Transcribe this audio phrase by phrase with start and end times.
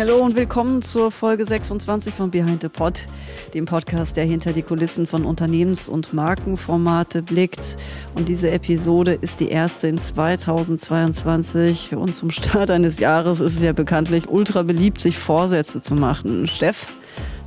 [0.00, 3.04] Hallo und willkommen zur Folge 26 von Behind the Pod,
[3.52, 7.76] dem Podcast, der hinter die Kulissen von Unternehmens- und Markenformate blickt.
[8.14, 13.62] Und diese Episode ist die erste in 2022 und zum Start eines Jahres ist es
[13.62, 16.46] ja bekanntlich ultra beliebt, sich Vorsätze zu machen.
[16.46, 16.86] Steff,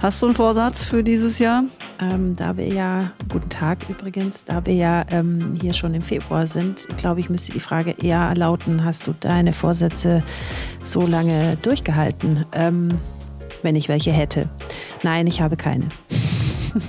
[0.03, 1.63] Hast du einen Vorsatz für dieses Jahr?
[1.97, 6.45] Ähm, da wir ja, guten Tag übrigens, da wir ja ähm, hier schon im Februar
[6.45, 10.21] sind, glaube ich, müsste die Frage eher lauten, hast du deine Vorsätze
[10.83, 12.89] so lange durchgehalten, ähm,
[13.61, 14.49] wenn ich welche hätte?
[15.03, 15.87] Nein, ich habe keine.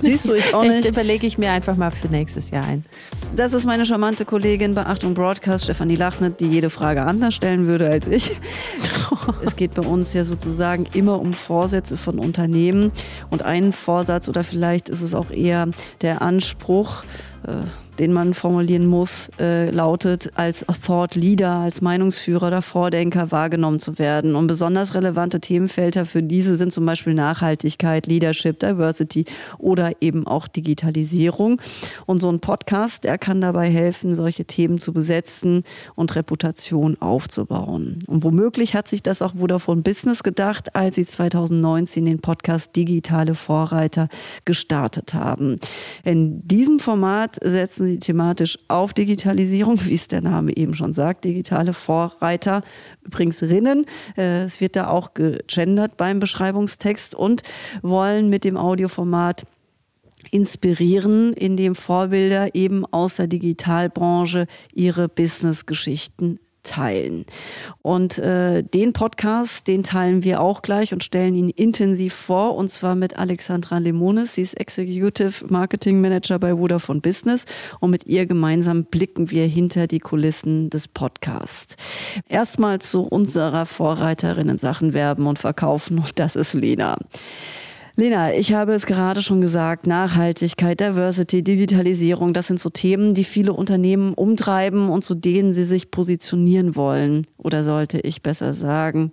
[0.01, 0.89] Siehst du, ich auch nicht.
[0.89, 2.83] überlege ich mir einfach mal für nächstes Jahr ein.
[3.35, 7.67] Das ist meine charmante Kollegin bei Achtung Broadcast, Stefanie Lachnet, die jede Frage anders stellen
[7.67, 8.31] würde als ich.
[9.45, 12.91] es geht bei uns ja sozusagen immer um Vorsätze von Unternehmen.
[13.29, 15.67] Und ein Vorsatz oder vielleicht ist es auch eher
[16.01, 17.03] der Anspruch,
[17.47, 17.65] äh,
[17.99, 23.97] den man formulieren muss, äh, lautet, als Thought Leader, als Meinungsführer oder Vordenker wahrgenommen zu
[23.99, 24.35] werden.
[24.35, 29.25] Und besonders relevante Themenfelder für diese sind zum Beispiel Nachhaltigkeit, Leadership, Diversity
[29.57, 31.61] oder eben auch Digitalisierung.
[32.05, 35.63] Und so ein Podcast, der kann dabei helfen, solche Themen zu besetzen
[35.95, 37.99] und Reputation aufzubauen.
[38.07, 43.35] Und womöglich hat sich das auch Vodafone Business gedacht, als sie 2019 den Podcast Digitale
[43.35, 44.09] Vorreiter
[44.45, 45.57] gestartet haben.
[46.03, 50.93] In diesem Format setzen setzen sie thematisch auf Digitalisierung, wie es der Name eben schon
[50.93, 52.63] sagt, digitale Vorreiter,
[53.03, 53.85] übrigens Rinnen.
[54.17, 57.41] Äh, es wird da auch gegendert beim Beschreibungstext und
[57.81, 59.43] wollen mit dem Audioformat
[60.31, 67.25] inspirieren, indem Vorbilder eben aus der Digitalbranche ihre Businessgeschichten teilen.
[67.81, 72.69] Und äh, den Podcast, den teilen wir auch gleich und stellen ihn intensiv vor, und
[72.69, 74.35] zwar mit Alexandra Lemonis.
[74.35, 77.45] Sie ist Executive Marketing Manager bei Vodafone Business
[77.79, 81.75] und mit ihr gemeinsam blicken wir hinter die Kulissen des Podcasts.
[82.27, 86.97] Erstmal zu unserer Vorreiterin in Sachen Werben und Verkaufen und das ist Lena.
[87.97, 93.23] Lena, ich habe es gerade schon gesagt, Nachhaltigkeit, Diversity, Digitalisierung, das sind so Themen, die
[93.23, 97.25] viele Unternehmen umtreiben und zu denen sie sich positionieren wollen.
[97.37, 99.11] Oder sollte ich besser sagen,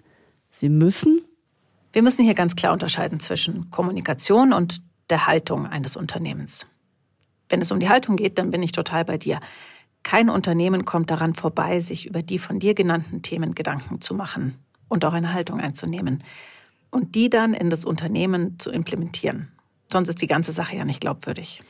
[0.51, 1.21] sie müssen?
[1.93, 6.67] Wir müssen hier ganz klar unterscheiden zwischen Kommunikation und der Haltung eines Unternehmens.
[7.49, 9.39] Wenn es um die Haltung geht, dann bin ich total bei dir.
[10.03, 14.57] Kein Unternehmen kommt daran vorbei, sich über die von dir genannten Themen Gedanken zu machen
[14.89, 16.25] und auch eine Haltung einzunehmen
[16.93, 19.49] und die dann in das Unternehmen zu implementieren.
[19.91, 21.63] Sonst ist die ganze Sache ja nicht glaubwürdig.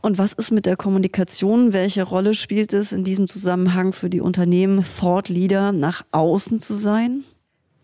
[0.00, 1.72] Und was ist mit der Kommunikation?
[1.74, 6.74] Welche Rolle spielt es in diesem Zusammenhang für die Unternehmen, Thought Leader nach außen zu
[6.74, 7.24] sein?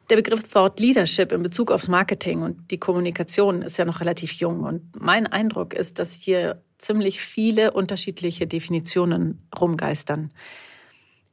[0.08, 4.32] Der Begriff Thought Leadership in Bezug aufs Marketing und die Kommunikation ist ja noch relativ
[4.34, 4.60] jung.
[4.60, 10.32] Und mein Eindruck ist, dass hier ziemlich viele unterschiedliche Definitionen rumgeistern.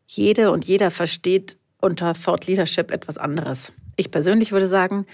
[0.05, 3.73] Jede und jeder versteht unter Thought Leadership etwas anderes.
[3.95, 5.05] Ich persönlich würde sagen,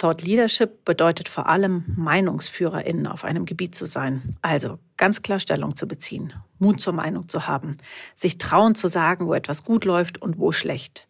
[0.00, 4.34] Thought Leadership bedeutet vor allem, MeinungsführerInnen auf einem Gebiet zu sein.
[4.40, 7.76] Also ganz klar Stellung zu beziehen, Mut zur Meinung zu haben,
[8.14, 11.06] sich trauen zu sagen, wo etwas gut läuft und wo schlecht.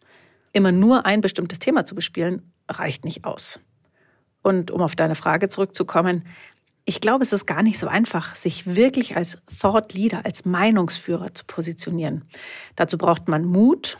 [0.51, 3.61] Immer nur ein bestimmtes Thema zu bespielen, reicht nicht aus.
[4.41, 6.25] Und um auf deine Frage zurückzukommen,
[6.83, 11.33] ich glaube, es ist gar nicht so einfach, sich wirklich als Thought Leader, als Meinungsführer
[11.33, 12.25] zu positionieren.
[12.75, 13.97] Dazu braucht man Mut,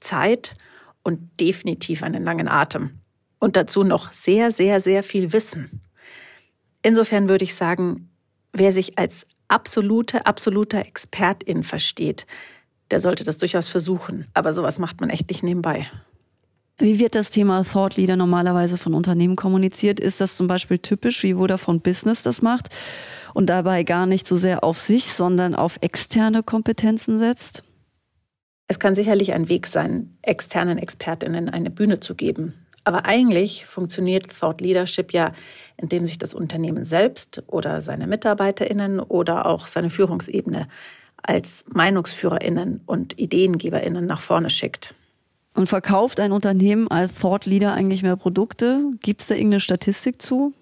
[0.00, 0.54] Zeit
[1.02, 3.00] und definitiv einen langen Atem
[3.44, 5.82] und dazu noch sehr, sehr, sehr viel Wissen.
[6.82, 8.08] Insofern würde ich sagen,
[8.54, 12.26] wer sich als absolute, absoluter Expertin versteht,
[12.90, 14.26] der sollte das durchaus versuchen.
[14.32, 15.86] Aber sowas macht man echt nicht nebenbei.
[16.78, 20.00] Wie wird das Thema Thought Leader normalerweise von Unternehmen kommuniziert?
[20.00, 22.70] Ist das zum Beispiel typisch, wie Vodafone Business das macht
[23.34, 27.62] und dabei gar nicht so sehr auf sich, sondern auf externe Kompetenzen setzt?
[28.68, 32.54] Es kann sicherlich ein Weg sein, externen Expertinnen eine Bühne zu geben.
[32.84, 35.32] Aber eigentlich funktioniert Thought Leadership ja,
[35.76, 40.68] indem sich das Unternehmen selbst oder seine MitarbeiterInnen oder auch seine Führungsebene
[41.22, 44.94] als MeinungsführerInnen und IdeengeberInnen nach vorne schickt.
[45.54, 48.80] Und verkauft ein Unternehmen als Thought Leader eigentlich mehr Produkte?
[49.00, 50.52] Gibt es da irgendeine Statistik zu?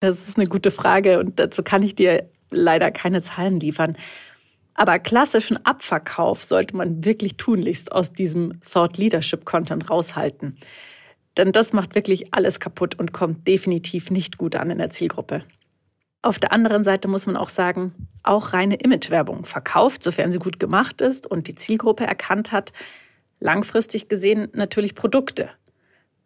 [0.00, 3.96] Das ist eine gute Frage und dazu kann ich dir leider keine Zahlen liefern.
[4.74, 10.54] Aber klassischen Abverkauf sollte man wirklich tunlichst aus diesem Thought Leadership Content raushalten.
[11.38, 15.42] Denn das macht wirklich alles kaputt und kommt definitiv nicht gut an in der Zielgruppe.
[16.20, 17.94] Auf der anderen Seite muss man auch sagen,
[18.24, 22.72] auch reine Imagewerbung verkauft, sofern sie gut gemacht ist und die Zielgruppe erkannt hat,
[23.38, 25.48] langfristig gesehen natürlich Produkte.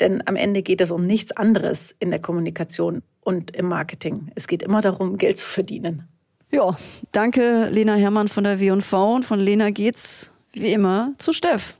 [0.00, 4.32] Denn am Ende geht es um nichts anderes in der Kommunikation und im Marketing.
[4.34, 6.08] Es geht immer darum, Geld zu verdienen.
[6.50, 6.76] Ja,
[7.12, 11.76] danke Lena Herrmann von der W&V und von Lena geht's wie immer zu Steff.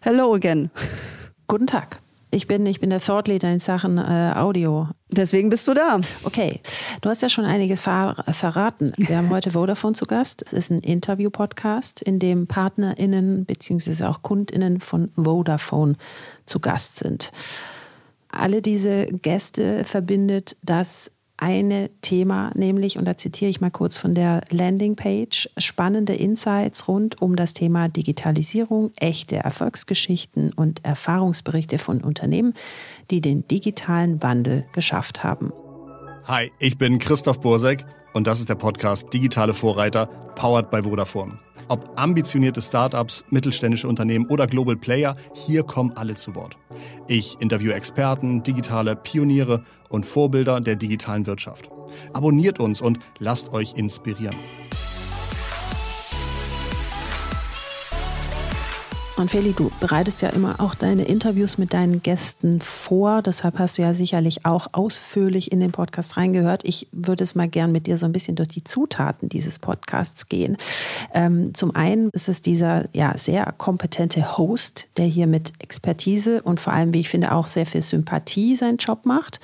[0.00, 0.70] Hello again.
[1.46, 2.03] Guten Tag.
[2.34, 4.88] Ich bin, ich bin der Thought Leader in Sachen äh, Audio.
[5.08, 6.00] Deswegen bist du da.
[6.24, 6.60] Okay,
[7.00, 8.92] du hast ja schon einiges ver verraten.
[8.96, 10.42] Wir haben heute Vodafone zu Gast.
[10.42, 14.06] Es ist ein Interview-Podcast, in dem PartnerInnen bzw.
[14.06, 15.94] auch KundInnen von Vodafone
[16.44, 17.30] zu Gast sind.
[18.30, 24.14] Alle diese Gäste verbindet das eine Thema, nämlich, und da zitiere ich mal kurz von
[24.14, 32.54] der Landingpage, spannende Insights rund um das Thema Digitalisierung, echte Erfolgsgeschichten und Erfahrungsberichte von Unternehmen,
[33.10, 35.52] die den digitalen Wandel geschafft haben.
[36.24, 37.84] Hi, ich bin Christoph Bursek
[38.14, 40.06] und das ist der Podcast Digitale Vorreiter,
[40.36, 41.38] powered by Vodafone.
[41.68, 46.56] Ob ambitionierte Startups, mittelständische Unternehmen oder Global Player, hier kommen alle zu Wort.
[47.08, 51.68] Ich interviewe Experten, digitale Pioniere und Vorbilder der digitalen Wirtschaft.
[52.12, 54.36] Abonniert uns und lasst euch inspirieren.
[59.16, 63.22] Und Feli, du bereitest ja immer auch deine Interviews mit deinen Gästen vor.
[63.22, 66.64] Deshalb hast du ja sicherlich auch ausführlich in den Podcast reingehört.
[66.64, 70.28] Ich würde es mal gern mit dir so ein bisschen durch die Zutaten dieses Podcasts
[70.28, 70.56] gehen.
[71.12, 76.58] Ähm, zum einen ist es dieser ja, sehr kompetente Host, der hier mit Expertise und
[76.58, 79.38] vor allem, wie ich finde, auch sehr viel Sympathie seinen Job macht.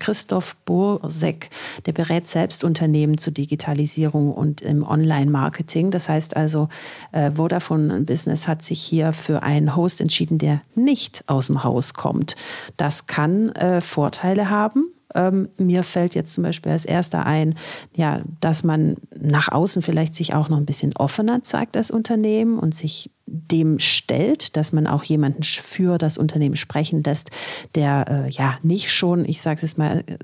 [0.00, 1.48] Christoph Bursek,
[1.86, 5.90] der berät selbst Unternehmen zur Digitalisierung und im Online-Marketing.
[5.90, 6.68] Das heißt also,
[7.12, 11.94] äh, Vodafone Business hat sich hier für einen Host entschieden, der nicht aus dem Haus
[11.94, 12.36] kommt.
[12.76, 14.86] Das kann äh, Vorteile haben.
[15.14, 17.54] Ähm, mir fällt jetzt zum Beispiel als erster ein,
[17.94, 22.58] ja, dass man nach außen vielleicht sich auch noch ein bisschen offener zeigt als Unternehmen
[22.58, 27.30] und sich dem stellt, dass man auch jemanden für das Unternehmen sprechen lässt,
[27.74, 30.16] der äh, ja nicht schon, ich sage es jetzt mal, äh,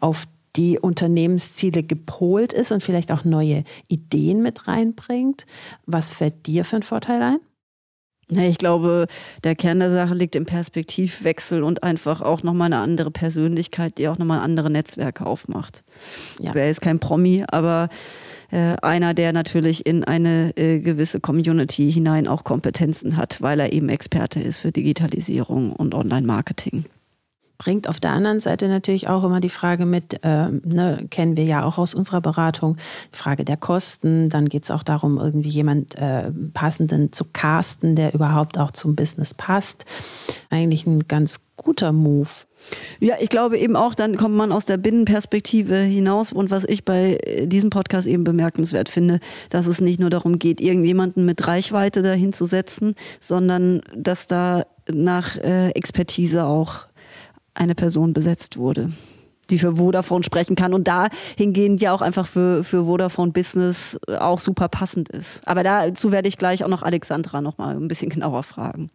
[0.00, 0.26] auf
[0.56, 5.46] die Unternehmensziele gepolt ist und vielleicht auch neue Ideen mit reinbringt.
[5.86, 7.38] Was fällt dir für einen Vorteil ein?
[8.30, 9.06] Ich glaube,
[9.42, 14.08] der Kern der Sache liegt im Perspektivwechsel und einfach auch nochmal eine andere Persönlichkeit, die
[14.08, 15.82] auch nochmal andere Netzwerke aufmacht.
[16.40, 16.54] Ja.
[16.54, 17.88] Er ist kein Promi, aber
[18.50, 23.72] äh, einer, der natürlich in eine äh, gewisse Community hinein auch Kompetenzen hat, weil er
[23.72, 26.84] eben Experte ist für Digitalisierung und Online-Marketing
[27.58, 31.44] bringt auf der anderen Seite natürlich auch immer die Frage mit, äh, ne, kennen wir
[31.44, 32.76] ja auch aus unserer Beratung,
[33.12, 34.28] die Frage der Kosten.
[34.28, 38.94] Dann geht es auch darum, irgendwie jemand äh, passenden zu casten, der überhaupt auch zum
[38.94, 39.84] Business passt.
[40.50, 42.28] Eigentlich ein ganz guter Move.
[43.00, 46.32] Ja, ich glaube eben auch, dann kommt man aus der Binnenperspektive hinaus.
[46.32, 49.20] Und was ich bei äh, diesem Podcast eben bemerkenswert finde,
[49.50, 54.64] dass es nicht nur darum geht, irgendjemanden mit Reichweite dahin zu setzen, sondern dass da
[54.90, 56.87] nach äh, Expertise auch
[57.58, 58.90] eine Person besetzt wurde
[59.50, 64.40] die für Vodafone sprechen kann und dahingehend ja auch einfach für, für Vodafone Business auch
[64.40, 65.46] super passend ist.
[65.46, 68.90] Aber dazu werde ich gleich auch noch Alexandra noch mal ein bisschen genauer fragen.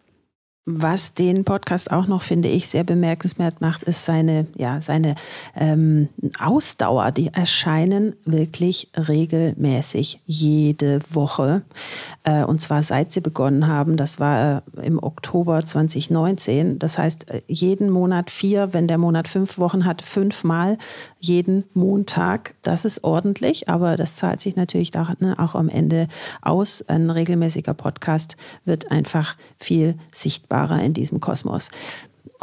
[0.66, 5.16] Was den Podcast auch noch, finde ich, sehr bemerkenswert macht, ist seine, ja, seine
[5.58, 6.08] ähm,
[6.40, 7.12] Ausdauer.
[7.12, 11.64] Die erscheinen wirklich regelmäßig jede Woche.
[12.24, 13.98] Äh, und zwar seit sie begonnen haben.
[13.98, 16.80] Das war äh, im Oktober 2019.
[16.80, 20.78] Das heißt, äh, jeden Monat vier, wenn der Monat fünf Wochen hat, fünfmal
[21.24, 22.54] jeden Montag.
[22.64, 26.08] Das ist ordentlich, aber das zahlt sich natürlich ne, auch am Ende
[26.42, 26.82] aus.
[26.88, 31.70] Ein regelmäßiger Podcast wird einfach viel sichtbarer in diesem Kosmos.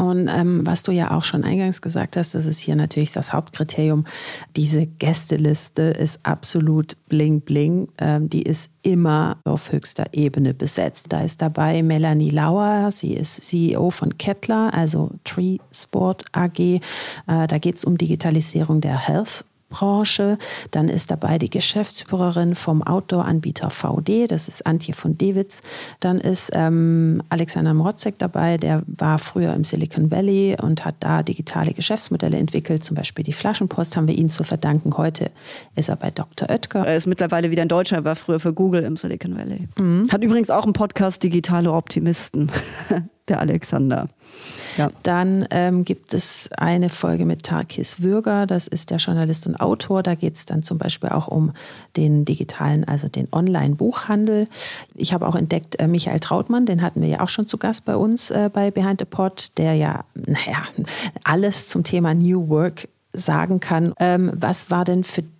[0.00, 3.34] Und ähm, was du ja auch schon eingangs gesagt hast, das ist hier natürlich das
[3.34, 4.06] Hauptkriterium.
[4.56, 7.88] Diese Gästeliste ist absolut bling bling.
[7.98, 11.06] Ähm, die ist immer auf höchster Ebene besetzt.
[11.10, 16.58] Da ist dabei Melanie Lauer, sie ist CEO von Kettler, also Tree Sport AG.
[16.58, 16.80] Äh,
[17.26, 20.36] da geht es um Digitalisierung der Health Branche.
[20.70, 25.62] Dann ist dabei die Geschäftsführerin vom Outdoor-Anbieter VD, das ist Antje von Dewitz.
[26.00, 31.22] Dann ist ähm, Alexander Mrotzek dabei, der war früher im Silicon Valley und hat da
[31.22, 32.84] digitale Geschäftsmodelle entwickelt.
[32.84, 34.96] Zum Beispiel die Flaschenpost haben wir ihm zu verdanken.
[34.96, 35.30] Heute
[35.76, 36.50] ist er bei Dr.
[36.50, 36.86] Oetker.
[36.86, 39.68] Er ist mittlerweile wieder in Deutschland, war früher für Google im Silicon Valley.
[39.78, 40.08] Mhm.
[40.10, 42.50] Hat übrigens auch einen Podcast Digitale Optimisten,
[43.28, 44.08] der Alexander.
[44.80, 44.90] Ja.
[45.02, 50.02] Dann ähm, gibt es eine Folge mit Tarkis Würger, das ist der Journalist und Autor.
[50.02, 51.52] Da geht es dann zum Beispiel auch um
[51.98, 54.48] den digitalen, also den Online-Buchhandel.
[54.94, 57.84] Ich habe auch entdeckt äh, Michael Trautmann, den hatten wir ja auch schon zu Gast
[57.84, 60.64] bei uns äh, bei Behind the Pod, der ja, naja,
[61.24, 63.92] alles zum Thema New Work sagen kann.
[63.98, 65.39] Ähm, was war denn für dich,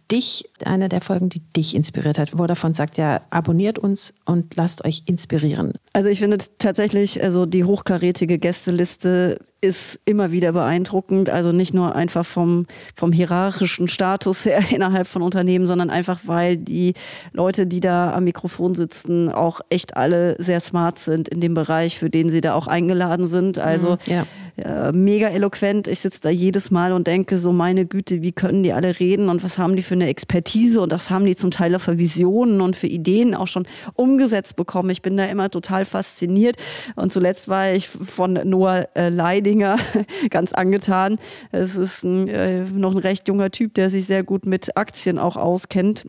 [0.64, 2.38] eine der Folgen, die dich inspiriert hat?
[2.38, 5.74] Wo davon sagt ja, abonniert uns und lasst euch inspirieren.
[5.92, 11.28] Also ich finde tatsächlich, also die hochkarätige Gästeliste ist immer wieder beeindruckend.
[11.28, 16.56] Also nicht nur einfach vom, vom hierarchischen Status her innerhalb von Unternehmen, sondern einfach, weil
[16.56, 16.94] die
[17.32, 21.98] Leute, die da am Mikrofon sitzen, auch echt alle sehr smart sind in dem Bereich,
[21.98, 23.58] für den sie da auch eingeladen sind.
[23.58, 24.26] Also mhm, ja.
[24.56, 25.88] äh, mega eloquent.
[25.88, 29.28] Ich sitze da jedes Mal und denke so, meine Güte, wie können die alle reden
[29.28, 31.98] und was haben die für eine Expertise und was haben die zum Teil auch für
[31.98, 34.90] Visionen und für Ideen auch schon umgesetzt bekommen.
[34.90, 36.56] Ich bin da immer total fasziniert
[36.96, 39.76] und zuletzt war ich von Noah äh, Leidinger
[40.30, 41.18] ganz angetan.
[41.52, 45.18] Es ist ein, äh, noch ein recht junger Typ, der sich sehr gut mit Aktien
[45.18, 46.06] auch auskennt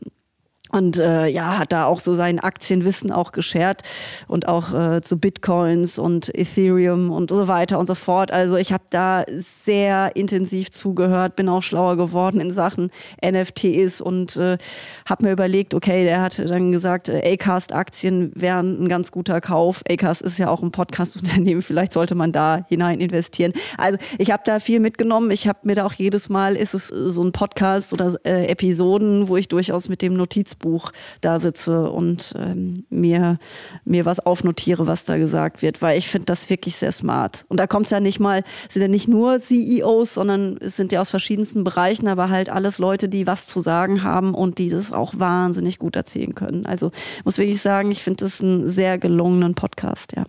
[0.72, 3.82] und äh, ja, hat da auch so sein Aktienwissen auch geschert
[4.28, 8.32] und auch äh, zu Bitcoins und Ethereum und so weiter und so fort.
[8.32, 12.92] Also ich habe da sehr intensiv zugehört, bin auch schlauer geworden in Sachen
[13.24, 14.58] NFTs und äh,
[15.06, 19.82] habe mir überlegt, okay, der hat dann gesagt, äh, Acast-Aktien wären ein ganz guter Kauf.
[19.90, 23.54] Acast ist ja auch ein Podcast-Unternehmen, vielleicht sollte man da hinein investieren.
[23.78, 25.32] Also ich habe da viel mitgenommen.
[25.32, 29.28] Ich habe mir da auch jedes Mal, ist es so ein Podcast oder äh, Episoden,
[29.28, 30.91] wo ich durchaus mit dem Notiz Notizbuch
[31.22, 33.39] da sitze und ähm, mir,
[33.86, 37.46] mir was aufnotiere, was da gesagt wird, weil ich finde das wirklich sehr smart.
[37.50, 40.91] Und da kommt es ja nicht mal, sind ja nicht nur CEOs, sondern es sind
[40.91, 44.70] ja aus verschiedensten Bereichen, aber halt alles Leute, die was zu sagen haben und die
[44.70, 46.65] das auch wahnsinnig gut erzählen können.
[46.65, 46.91] Also
[47.25, 50.25] muss wirklich sagen, ich finde das einen sehr gelungenen Podcast, ja.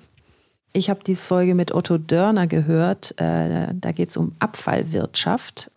[0.75, 3.13] Ich habe die Folge mit Otto Dörner gehört.
[3.21, 5.71] Äh, da geht es um Abfallwirtschaft.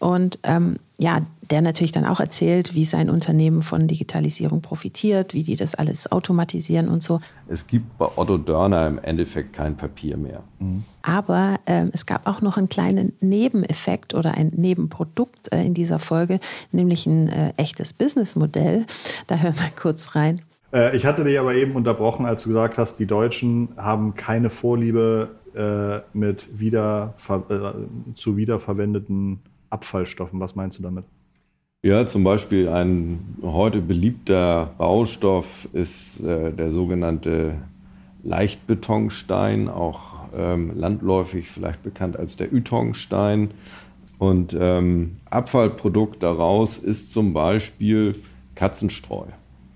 [0.00, 1.20] Und ähm, ja,
[1.52, 6.10] der natürlich dann auch erzählt, wie sein Unternehmen von Digitalisierung profitiert, wie die das alles
[6.10, 7.20] automatisieren und so.
[7.46, 10.42] Es gibt bei Otto Dörner im Endeffekt kein Papier mehr.
[10.60, 10.84] Mhm.
[11.02, 15.98] Aber ähm, es gab auch noch einen kleinen Nebeneffekt oder ein Nebenprodukt äh, in dieser
[15.98, 16.40] Folge,
[16.70, 18.86] nämlich ein äh, echtes Businessmodell.
[19.26, 20.40] Da hören wir kurz rein.
[20.72, 24.48] Äh, ich hatte dich aber eben unterbrochen, als du gesagt hast, die Deutschen haben keine
[24.48, 30.40] Vorliebe äh, mit wieder, äh, zu wiederverwendeten Abfallstoffen.
[30.40, 31.04] Was meinst du damit?
[31.84, 37.56] Ja, zum Beispiel ein heute beliebter Baustoff ist äh, der sogenannte
[38.22, 43.50] Leichtbetonstein, auch ähm, landläufig vielleicht bekannt als der Ytongstein.
[44.18, 48.14] Und ähm, Abfallprodukt daraus ist zum Beispiel
[48.54, 49.24] Katzenstreu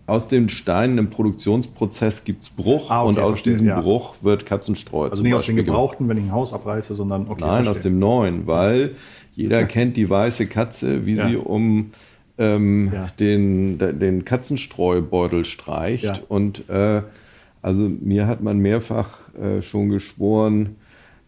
[0.07, 3.81] aus den Steinen im Produktionsprozess gibt es Bruch ah, okay, und aus verstehe, diesem ja.
[3.81, 5.09] Bruch wird Katzenstreu.
[5.09, 7.71] Also nicht aus den gebrauchten, wenn ich ein Haus abreiße, sondern okay, Nein, verstehe.
[7.71, 8.95] aus dem neuen, weil
[9.35, 11.29] jeder kennt die weiße Katze, wie ja.
[11.29, 11.91] sie um
[12.39, 13.09] ähm, ja.
[13.19, 16.23] den, den Katzenstreubeutel streicht.
[16.29, 17.03] Und äh,
[17.63, 20.77] also mir hat man mehrfach äh, schon geschworen,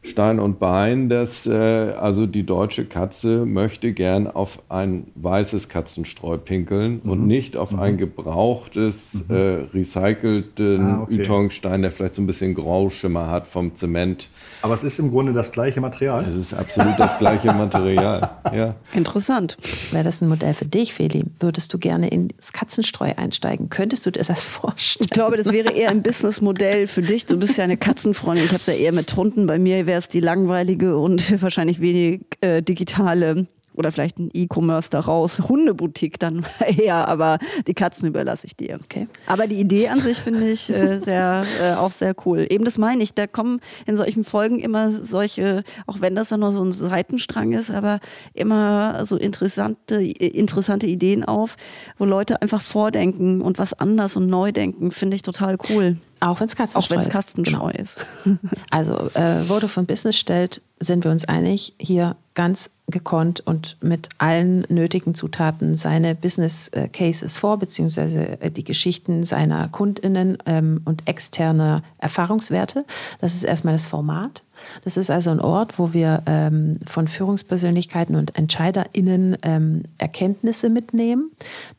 [0.09, 6.39] Stein und Bein, dass äh, also die deutsche Katze möchte gern auf ein weißes Katzenstreu
[6.39, 7.11] pinkeln mhm.
[7.11, 7.81] und nicht auf mhm.
[7.81, 9.35] ein gebrauchtes, mhm.
[9.35, 9.41] äh,
[9.75, 11.23] recycelten ah, okay.
[11.23, 14.29] Ytongstein, der vielleicht so ein bisschen Grauschimmer hat vom Zement.
[14.63, 16.25] Aber es ist im Grunde das gleiche Material.
[16.29, 18.31] Es ist absolut das gleiche Material.
[18.55, 18.77] Ja.
[18.95, 19.59] Interessant.
[19.91, 21.23] Wäre das ein Modell für dich, Feli?
[21.39, 23.69] Würdest du gerne ins Katzenstreu einsteigen?
[23.69, 25.05] Könntest du dir das vorstellen?
[25.05, 27.27] Ich glaube, das wäre eher ein Businessmodell für dich.
[27.27, 28.47] Du bist ja eine Katzenfreundin.
[28.47, 29.47] Ich habe es ja eher mit Hunden.
[29.47, 33.47] Bei mir wäre es die langweilige und wahrscheinlich wenig äh, digitale
[33.79, 37.39] oder vielleicht ein E-Commerce daraus, Hundeboutique dann eher, aber
[37.69, 38.81] die Katzen überlasse ich dir.
[38.83, 39.07] Okay.
[39.27, 42.45] Aber die Idee an sich finde ich äh, sehr, äh, auch sehr cool.
[42.51, 46.41] Eben das meine ich, da kommen in solchen Folgen immer solche, auch wenn das dann
[46.41, 48.01] nur so ein Seitenstrang ist, aber
[48.35, 51.57] immer so interessante, interessante Ideen auf,
[51.99, 55.99] wo Leute einfach vordenken und was anders und neu denken, finde ich total cool.
[56.21, 57.11] Auch wenn es Kastenscheu ist.
[57.11, 57.69] Kastenscheu genau.
[57.71, 57.99] ist.
[58.71, 64.65] Also äh, von Business stellt, sind wir uns einig, hier ganz gekonnt und mit allen
[64.69, 71.09] nötigen Zutaten seine Business äh, Cases vor, beziehungsweise äh, die Geschichten seiner KundInnen ähm, und
[71.09, 72.85] externe Erfahrungswerte.
[73.21, 74.43] Das ist erstmal das Format.
[74.85, 81.31] Das ist also ein Ort, wo wir ähm, von Führungspersönlichkeiten und EntscheiderInnen ähm, Erkenntnisse mitnehmen,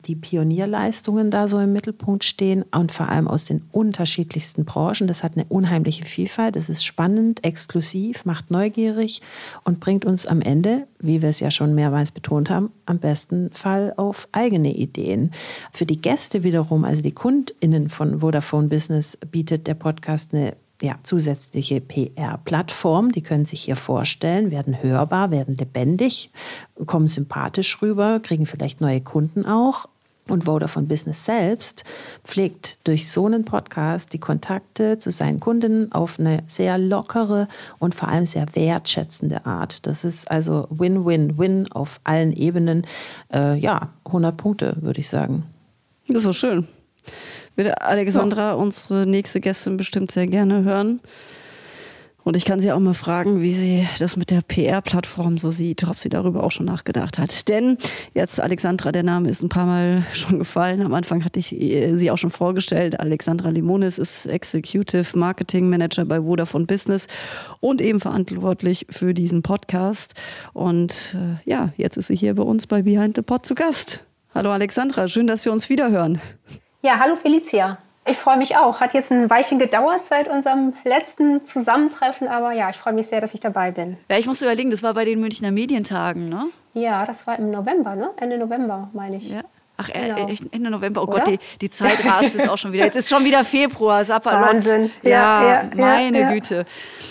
[0.06, 5.06] die Pionierleistungen da so im Mittelpunkt stehen und vor allem aus den unterschiedlichsten Branchen.
[5.06, 6.56] Das hat eine unheimliche Vielfalt.
[6.56, 9.22] Das ist spannend, exklusiv, macht neugierig
[9.64, 13.50] und bringt uns am Ende, wie wir es ja schon mehrmals betont haben, am besten
[13.50, 15.32] Fall auf eigene Ideen.
[15.72, 20.96] Für die Gäste wiederum, also die KundInnen von Vodafone Business, bietet der Podcast eine ja,
[21.02, 23.12] zusätzliche PR-Plattform.
[23.12, 26.30] Die können sich hier vorstellen, werden hörbar, werden lebendig,
[26.86, 29.86] kommen sympathisch rüber, kriegen vielleicht neue Kunden auch.
[30.28, 31.84] Und Vodafone Business selbst
[32.24, 37.48] pflegt durch so einen Podcast die Kontakte zu seinen Kunden auf eine sehr lockere
[37.80, 39.86] und vor allem sehr wertschätzende Art.
[39.86, 42.86] Das ist also Win-Win-Win auf allen Ebenen.
[43.32, 45.44] Äh, ja, 100 Punkte, würde ich sagen.
[46.06, 46.68] Das ist so schön.
[47.56, 48.54] Wird Alexandra, ja.
[48.54, 51.00] unsere nächste Gästin, bestimmt sehr gerne hören.
[52.22, 55.84] Und ich kann sie auch mal fragen, wie sie das mit der PR-Plattform so sieht,
[55.88, 57.48] ob sie darüber auch schon nachgedacht hat.
[57.48, 57.78] Denn
[58.14, 60.82] jetzt Alexandra, der Name ist ein paar Mal schon gefallen.
[60.82, 63.00] Am Anfang hatte ich sie auch schon vorgestellt.
[63.00, 67.06] Alexandra Limonis ist Executive Marketing Manager bei Vodafone Business
[67.60, 70.14] und eben verantwortlich für diesen Podcast.
[70.52, 74.04] Und äh, ja, jetzt ist sie hier bei uns bei Behind the Pod zu Gast.
[74.34, 76.20] Hallo Alexandra, schön, dass wir uns wiederhören.
[76.82, 77.76] Ja, hallo Felicia.
[78.06, 78.80] Ich freue mich auch.
[78.80, 83.20] Hat jetzt ein Weilchen gedauert seit unserem letzten Zusammentreffen, aber ja, ich freue mich sehr,
[83.20, 83.98] dass ich dabei bin.
[84.10, 86.46] Ja, ich muss überlegen, das war bei den Münchner Medientagen, ne?
[86.72, 88.10] Ja, das war im November, ne?
[88.16, 89.28] Ende November, meine ich.
[89.28, 89.42] Ja.
[89.80, 90.28] Ach, äh, genau.
[90.50, 91.02] Ende November.
[91.02, 91.18] Oh Oder?
[91.18, 92.84] Gott, die, die Zeit rast jetzt auch schon wieder.
[92.84, 94.06] Jetzt ist schon wieder Februar.
[94.08, 94.90] Wahnsinn.
[95.02, 96.64] Ja, ja, ja meine ja, Güte.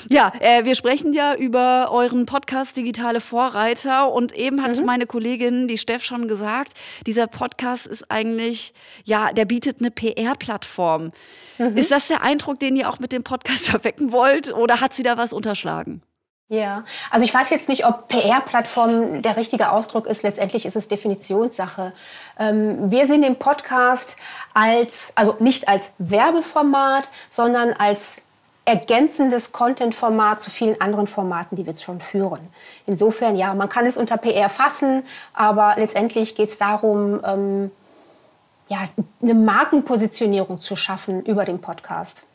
[0.09, 4.11] Ja, äh, wir sprechen ja über euren Podcast Digitale Vorreiter.
[4.11, 4.85] Und eben hat mhm.
[4.85, 6.73] meine Kollegin, die Steff, schon gesagt,
[7.05, 8.73] dieser Podcast ist eigentlich,
[9.03, 11.11] ja, der bietet eine PR-Plattform.
[11.57, 11.77] Mhm.
[11.77, 14.53] Ist das der Eindruck, den ihr auch mit dem Podcast erwecken wollt?
[14.53, 16.01] Oder hat sie da was unterschlagen?
[16.51, 20.23] Ja, also ich weiß jetzt nicht, ob PR-Plattform der richtige Ausdruck ist.
[20.23, 21.93] Letztendlich ist es Definitionssache.
[22.39, 24.17] Ähm, wir sehen den Podcast
[24.55, 28.23] als, also nicht als Werbeformat, sondern als
[28.65, 32.47] ergänzendes Content-Format zu vielen anderen Formaten, die wir jetzt schon führen.
[32.87, 35.03] Insofern, ja, man kann es unter PR fassen,
[35.33, 37.71] aber letztendlich geht es darum, ähm,
[38.69, 38.89] ja,
[39.21, 42.25] eine Markenpositionierung zu schaffen über den Podcast.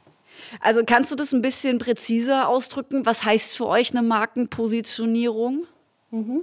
[0.60, 3.06] Also kannst du das ein bisschen präziser ausdrücken?
[3.06, 5.66] Was heißt für euch eine Markenpositionierung?
[6.10, 6.42] Mhm.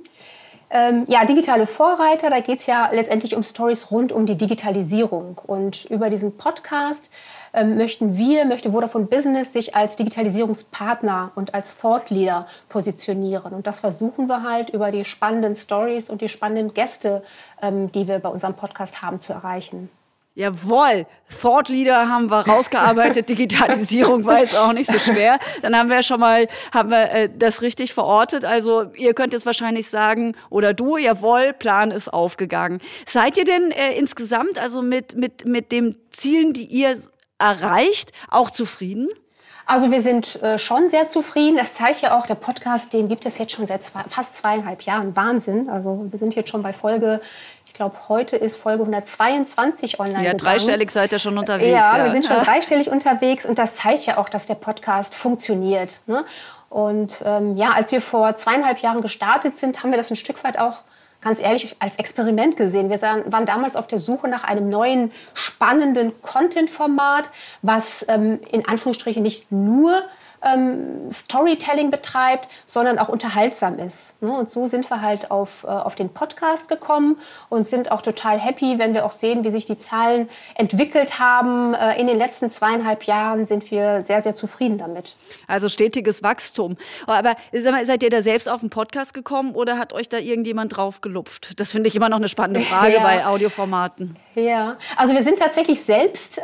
[0.74, 5.38] Ähm, ja, digitale Vorreiter, da geht es ja letztendlich um Stories rund um die Digitalisierung.
[5.46, 7.10] Und über diesen Podcast
[7.53, 13.53] ähm, möchten wir, möchte Vodafone Business sich als Digitalisierungspartner und als Thought Leader positionieren.
[13.53, 17.22] Und das versuchen wir halt über die spannenden Stories und die spannenden Gäste,
[17.62, 19.89] ähm, die wir bei unserem Podcast haben, zu erreichen.
[20.34, 21.08] Jawohl,
[21.42, 25.40] Thought Leader haben wir rausgearbeitet, Digitalisierung war jetzt auch nicht so schwer.
[25.62, 28.46] Dann haben wir schon mal haben wir, äh, das richtig verortet.
[28.46, 32.80] Also ihr könnt jetzt wahrscheinlich sagen, oder du, jawohl, Plan ist aufgegangen.
[33.06, 36.96] Seid ihr denn äh, insgesamt, also mit, mit, mit den Zielen, die ihr
[37.38, 39.10] erreicht, auch zufrieden?
[39.66, 41.58] Also wir sind äh, schon sehr zufrieden.
[41.58, 44.82] Das zeigt ja auch, der Podcast, den gibt es jetzt schon seit zwei, fast zweieinhalb
[44.82, 45.16] Jahren.
[45.16, 45.70] Wahnsinn.
[45.70, 47.22] Also wir sind jetzt schon bei Folge
[47.72, 50.25] ich glaube, heute ist Folge 122 online.
[50.25, 50.38] Ja, gegangen.
[50.40, 51.72] dreistellig seid ihr schon unterwegs.
[51.72, 55.16] Ja, ja, wir sind schon dreistellig unterwegs und das zeigt ja auch, dass der Podcast
[55.16, 56.01] funktioniert.
[56.05, 56.25] Ne?
[56.68, 60.44] Und ähm, ja, als wir vor zweieinhalb Jahren gestartet sind, haben wir das ein Stück
[60.44, 60.79] weit auch
[61.22, 62.90] ganz ehrlich als Experiment gesehen.
[62.90, 67.29] Wir waren damals auf der Suche nach einem neuen, spannenden Content-Format,
[67.62, 70.03] was ähm, in Anführungsstrichen nicht nur
[70.44, 74.22] ähm, Storytelling betreibt, sondern auch unterhaltsam ist.
[74.22, 74.32] Ne?
[74.32, 77.18] Und so sind wir halt auf, äh, auf den Podcast gekommen
[77.50, 81.74] und sind auch total happy, wenn wir auch sehen, wie sich die Zahlen entwickelt haben.
[81.74, 85.16] Äh, in den letzten zweieinhalb Jahren sind wir sehr, sehr zufrieden damit.
[85.48, 86.77] Also stetiges Wachstum.
[87.08, 90.75] Aber mal, seid ihr da selbst auf den Podcast gekommen oder hat euch da irgendjemand
[90.75, 91.60] drauf gelupft?
[91.60, 93.04] Das finde ich immer noch eine spannende Frage ja.
[93.04, 94.18] bei Audioformaten.
[94.33, 96.41] Ja, also wir sind tatsächlich selbst äh,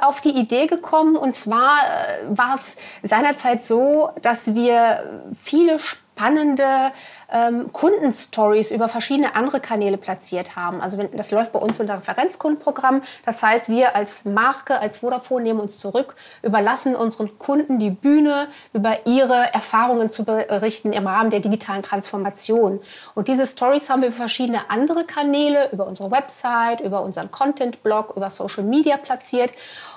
[0.00, 1.16] auf die Idee gekommen.
[1.16, 5.78] Und zwar äh, war es seinerzeit so, dass wir viele
[6.18, 6.92] spannende
[7.30, 10.80] ähm, Kundenstories über verschiedene andere Kanäle platziert haben.
[10.80, 13.02] Also wenn, das läuft bei uns unter Referenzkundenprogramm.
[13.24, 18.48] Das heißt, wir als Marke, als Vodafone nehmen uns zurück, überlassen unseren Kunden die Bühne,
[18.72, 22.80] über ihre Erfahrungen zu berichten im Rahmen der digitalen Transformation.
[23.14, 28.14] Und diese Stories haben wir über verschiedene andere Kanäle, über unsere Website, über unseren Content-Blog,
[28.16, 29.52] über Social Media platziert.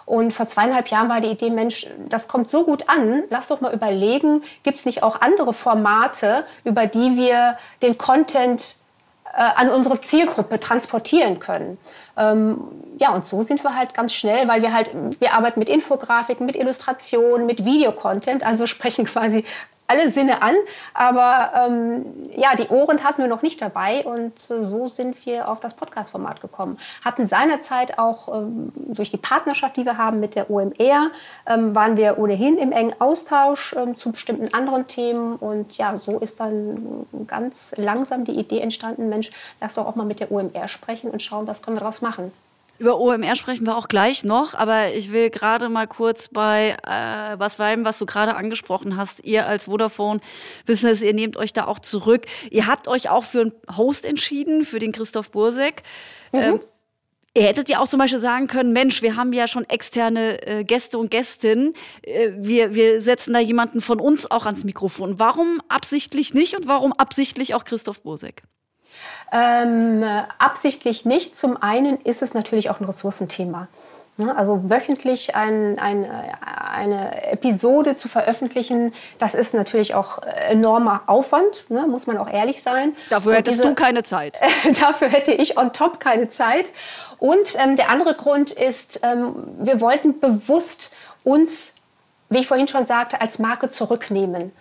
[0.06, 3.62] Und vor zweieinhalb Jahren war die Idee, Mensch, das kommt so gut an, lass doch
[3.62, 8.78] mal überlegen, gibt es nicht auch andere Formate, über die wir den Content
[9.34, 11.78] äh, an unsere Zielgruppe transportieren können.
[12.18, 12.60] Ähm,
[12.98, 16.46] ja, und so sind wir halt ganz schnell, weil wir halt, wir arbeiten mit Infografiken,
[16.46, 19.46] mit Illustrationen, mit Videocontent, also sprechen quasi
[19.92, 20.56] alle Sinne an.
[20.94, 25.50] Aber ähm, ja, die Ohren hatten wir noch nicht dabei und äh, so sind wir
[25.50, 26.78] auf das Podcast-Format gekommen.
[27.04, 31.12] Hatten seinerzeit auch ähm, durch die Partnerschaft, die wir haben mit der OMR,
[31.46, 35.36] ähm, waren wir ohnehin im engen Austausch ähm, zu bestimmten anderen Themen.
[35.36, 40.06] Und ja, so ist dann ganz langsam die Idee entstanden, Mensch, lass doch auch mal
[40.06, 42.32] mit der OMR sprechen und schauen, was können wir daraus machen.
[42.82, 47.38] Über OMR sprechen wir auch gleich noch, aber ich will gerade mal kurz bei äh,
[47.38, 49.24] was bleiben, was du gerade angesprochen hast.
[49.24, 50.20] Ihr als Vodafone
[50.66, 52.26] Business, ihr nehmt euch da auch zurück.
[52.50, 55.84] Ihr habt euch auch für einen Host entschieden, für den Christoph Bursek.
[56.32, 56.40] Mhm.
[56.40, 56.60] Ähm,
[57.34, 60.64] Ihr hättet ja auch zum Beispiel sagen können, Mensch, wir haben ja schon externe äh,
[60.64, 61.76] Gäste und Gästinnen.
[62.02, 65.20] Äh, wir, wir setzen da jemanden von uns auch ans Mikrofon.
[65.20, 68.42] Warum absichtlich nicht und warum absichtlich auch Christoph Bursek?
[69.32, 70.04] Ähm,
[70.40, 71.38] absichtlich nicht.
[71.38, 73.68] Zum einen ist es natürlich auch ein Ressourcenthema.
[74.18, 74.36] Ne?
[74.36, 76.06] Also wöchentlich ein, ein,
[76.42, 81.88] eine Episode zu veröffentlichen, das ist natürlich auch enormer Aufwand, ne?
[81.88, 82.96] muss man auch ehrlich sein.
[83.10, 84.40] Dafür hättest diese, du keine Zeit.
[84.82, 86.72] dafür hätte ich on top keine Zeit.
[87.20, 91.76] Und ähm, der andere Grund ist, ähm, wir wollten bewusst uns,
[92.30, 94.52] wie ich vorhin schon sagte, als Marke zurücknehmen.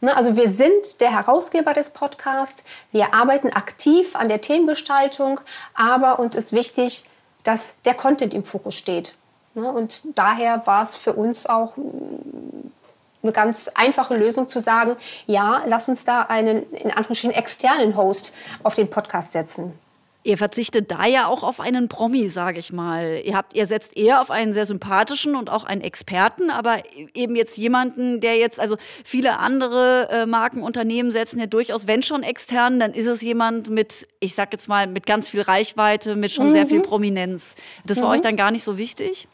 [0.00, 0.16] Ne?
[0.16, 5.40] Also wir sind der Herausgeber des Podcasts, wir arbeiten aktiv an der Themengestaltung,
[5.74, 7.04] aber uns ist wichtig,
[7.44, 9.14] dass der Content im Fokus steht.
[9.54, 9.70] Ne?
[9.70, 11.74] Und daher war es für uns auch
[13.22, 18.34] eine ganz einfache Lösung zu sagen, ja, lass uns da einen in Anführungsstrichen externen Host
[18.62, 19.78] auf den Podcast setzen.
[20.22, 23.22] Ihr verzichtet da ja auch auf einen Promi, sage ich mal.
[23.24, 26.82] Ihr, habt, ihr setzt eher auf einen sehr sympathischen und auch einen Experten, aber
[27.14, 32.22] eben jetzt jemanden, der jetzt, also viele andere äh, Markenunternehmen setzen ja durchaus, wenn schon
[32.22, 36.32] extern, dann ist es jemand mit, ich sag jetzt mal, mit ganz viel Reichweite, mit
[36.32, 36.52] schon mhm.
[36.52, 37.54] sehr viel Prominenz.
[37.86, 38.14] Das war mhm.
[38.16, 39.26] euch dann gar nicht so wichtig?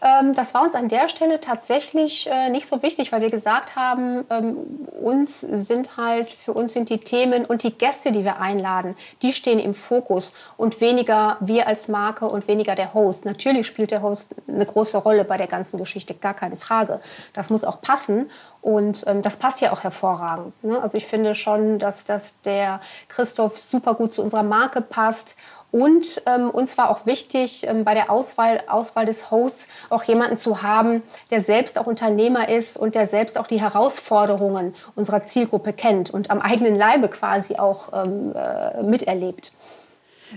[0.00, 3.74] Ähm, das war uns an der Stelle tatsächlich äh, nicht so wichtig, weil wir gesagt
[3.74, 4.56] haben, ähm,
[5.00, 9.32] uns sind halt, für uns sind die Themen und die Gäste, die wir einladen, die
[9.32, 13.24] stehen im Fokus und weniger wir als Marke und weniger der Host.
[13.24, 17.00] Natürlich spielt der Host eine große Rolle bei der ganzen Geschichte, gar keine Frage.
[17.32, 18.30] Das muss auch passen
[18.60, 20.52] und ähm, das passt ja auch hervorragend.
[20.62, 20.80] Ne?
[20.80, 25.36] Also ich finde schon, dass, dass der Christoph super gut zu unserer Marke passt
[25.70, 30.36] und ähm, uns war auch wichtig, ähm, bei der Auswahl, Auswahl des Hosts auch jemanden
[30.36, 35.74] zu haben, der selbst auch Unternehmer ist und der selbst auch die Herausforderungen unserer Zielgruppe
[35.74, 39.52] kennt und am eigenen Leibe quasi auch ähm, äh, miterlebt.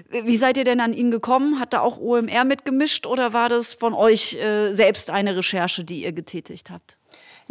[0.10, 1.60] Wie seid ihr denn an ihn gekommen?
[1.60, 6.04] Hat da auch OMR mitgemischt oder war das von euch äh, selbst eine Recherche, die
[6.04, 6.98] ihr getätigt habt?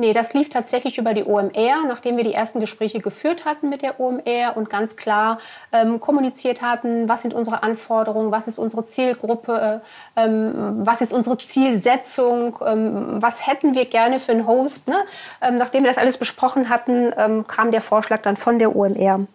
[0.00, 3.82] Nee, das lief tatsächlich über die OMR, nachdem wir die ersten Gespräche geführt hatten mit
[3.82, 5.36] der OMR und ganz klar
[5.72, 9.82] ähm, kommuniziert hatten, was sind unsere Anforderungen, was ist unsere Zielgruppe,
[10.16, 14.88] ähm, was ist unsere Zielsetzung, ähm, was hätten wir gerne für einen Host.
[14.88, 14.96] Ne?
[15.42, 19.26] Ähm, nachdem wir das alles besprochen hatten, ähm, kam der Vorschlag dann von der OMR.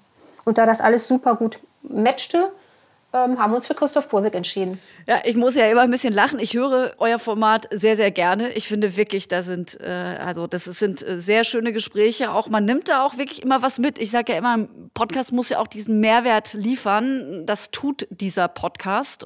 [0.46, 2.52] Und da das alles super gut matchte,
[3.16, 4.80] ähm, haben uns für Christoph Bursig entschieden.
[5.08, 6.40] Ja, ich muss ja immer ein bisschen lachen.
[6.40, 8.50] Ich höre euer Format sehr, sehr gerne.
[8.50, 12.32] Ich finde wirklich, da sind, äh, also das sind äh, sehr schöne Gespräche.
[12.32, 13.98] Auch man nimmt da auch wirklich immer was mit.
[14.00, 17.46] Ich sage ja immer, ein Podcast muss ja auch diesen Mehrwert liefern.
[17.46, 19.26] Das tut dieser Podcast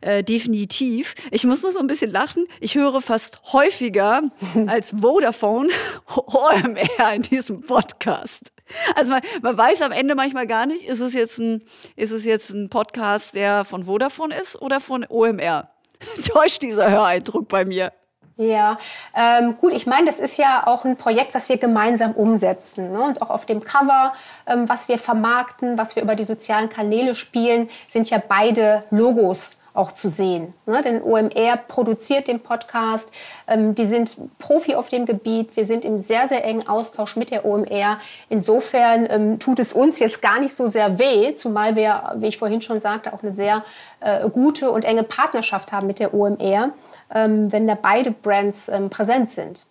[0.00, 1.14] äh, definitiv.
[1.30, 2.46] Ich muss nur so ein bisschen lachen.
[2.60, 4.22] Ich höre fast häufiger
[4.66, 5.70] als Vodafone
[6.14, 8.52] OMR in diesem Podcast.
[8.94, 11.62] Also man, man, weiß am Ende manchmal gar nicht, ist es, jetzt ein,
[11.96, 15.70] ist es jetzt ein Podcast, der von Vodafone ist oder von OMR?
[16.28, 17.92] Täuscht dieser Höreindruck bei mir.
[18.40, 18.78] Ja,
[19.16, 22.92] ähm, gut, ich meine, das ist ja auch ein Projekt, was wir gemeinsam umsetzen.
[22.92, 23.02] Ne?
[23.02, 24.12] Und auch auf dem Cover,
[24.46, 29.57] ähm, was wir vermarkten, was wir über die sozialen Kanäle spielen, sind ja beide Logos
[29.74, 30.54] auch zu sehen.
[30.66, 30.82] Ne?
[30.82, 33.10] Denn OMR produziert den Podcast,
[33.46, 37.30] ähm, die sind Profi auf dem Gebiet, wir sind im sehr, sehr engen Austausch mit
[37.30, 37.98] der OMR.
[38.28, 42.38] Insofern ähm, tut es uns jetzt gar nicht so sehr weh, zumal wir, wie ich
[42.38, 43.64] vorhin schon sagte, auch eine sehr
[44.00, 46.70] äh, gute und enge Partnerschaft haben mit der OMR,
[47.14, 49.64] ähm, wenn da beide Brands ähm, präsent sind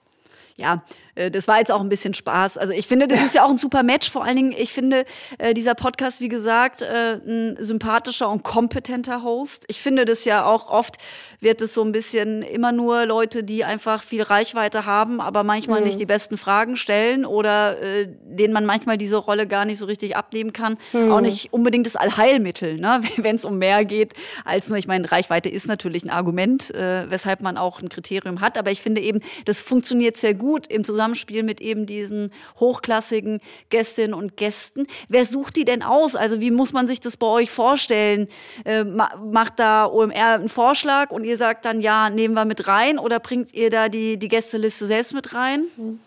[0.57, 0.81] ja,
[1.31, 2.57] das war jetzt auch ein bisschen Spaß.
[2.57, 4.09] Also ich finde, das ist ja auch ein super Match.
[4.11, 5.05] Vor allen Dingen, ich finde,
[5.37, 9.65] äh, dieser Podcast, wie gesagt, äh, ein sympathischer und kompetenter Host.
[9.67, 10.97] Ich finde das ja auch oft
[11.39, 15.81] wird es so ein bisschen immer nur Leute, die einfach viel Reichweite haben, aber manchmal
[15.81, 15.87] mhm.
[15.87, 19.85] nicht die besten Fragen stellen oder äh, denen man manchmal diese Rolle gar nicht so
[19.85, 20.77] richtig abnehmen kann.
[20.93, 21.11] Mhm.
[21.11, 23.01] Auch nicht unbedingt das Allheilmittel, ne?
[23.17, 24.13] wenn es um mehr geht
[24.45, 28.41] als nur, ich meine, Reichweite ist natürlich ein Argument, äh, weshalb man auch ein Kriterium
[28.41, 33.39] hat, aber ich finde eben, das funktioniert sehr gut im Zusammenspiel mit eben diesen hochklassigen
[33.69, 34.87] Gästinnen und Gästen.
[35.07, 36.15] Wer sucht die denn aus?
[36.15, 38.27] Also wie muss man sich das bei euch vorstellen?
[38.65, 42.99] Äh, macht da OMR einen Vorschlag und ihr sagt dann, ja, nehmen wir mit rein
[42.99, 45.65] oder bringt ihr da die, die Gästeliste selbst mit rein?
[45.77, 45.99] Mhm.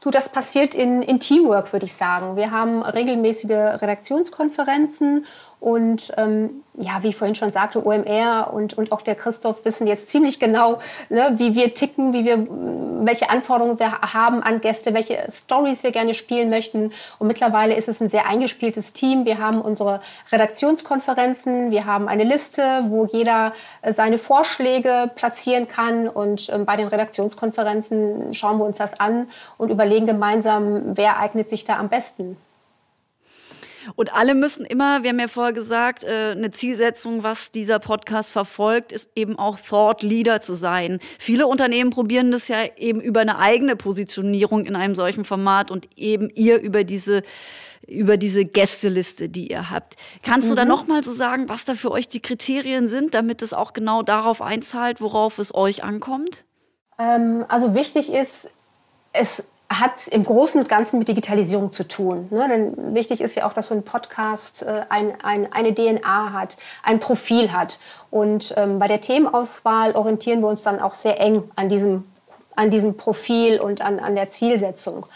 [0.00, 2.36] Du, das passiert in, in Teamwork, würde ich sagen.
[2.36, 5.24] Wir haben regelmäßige Redaktionskonferenzen
[5.64, 9.86] und ähm, ja, wie ich vorhin schon sagte, OMR und, und auch der Christoph wissen
[9.86, 12.46] jetzt ziemlich genau, ne, wie wir ticken, wie wir,
[13.06, 16.92] welche Anforderungen wir haben an Gäste, welche Stories wir gerne spielen möchten.
[17.18, 19.24] Und mittlerweile ist es ein sehr eingespieltes Team.
[19.24, 26.08] Wir haben unsere Redaktionskonferenzen, wir haben eine Liste, wo jeder äh, seine Vorschläge platzieren kann.
[26.08, 31.48] Und ähm, bei den Redaktionskonferenzen schauen wir uns das an und überlegen gemeinsam, wer eignet
[31.48, 32.36] sich da am besten.
[33.96, 38.32] Und alle müssen immer, wir haben ja vorher gesagt, äh, eine Zielsetzung, was dieser Podcast
[38.32, 40.98] verfolgt, ist eben auch Thought Leader zu sein.
[41.18, 45.88] Viele Unternehmen probieren das ja eben über eine eigene Positionierung in einem solchen Format und
[45.96, 47.22] eben ihr über diese
[47.86, 49.96] über diese Gästeliste, die ihr habt.
[50.22, 50.50] Kannst mhm.
[50.52, 50.68] du da mhm.
[50.68, 54.02] noch mal so sagen, was da für euch die Kriterien sind, damit es auch genau
[54.02, 56.44] darauf einzahlt, worauf es euch ankommt?
[56.98, 58.50] Ähm, also wichtig ist,
[59.12, 59.44] es
[59.80, 62.28] hat im Großen und Ganzen mit Digitalisierung zu tun.
[62.30, 62.46] Ne?
[62.48, 66.56] Denn wichtig ist ja auch, dass so ein Podcast äh, ein, ein, eine DNA hat,
[66.82, 67.78] ein Profil hat.
[68.10, 72.04] Und ähm, bei der Themenauswahl orientieren wir uns dann auch sehr eng an diesem,
[72.56, 75.06] an diesem Profil und an, an der Zielsetzung.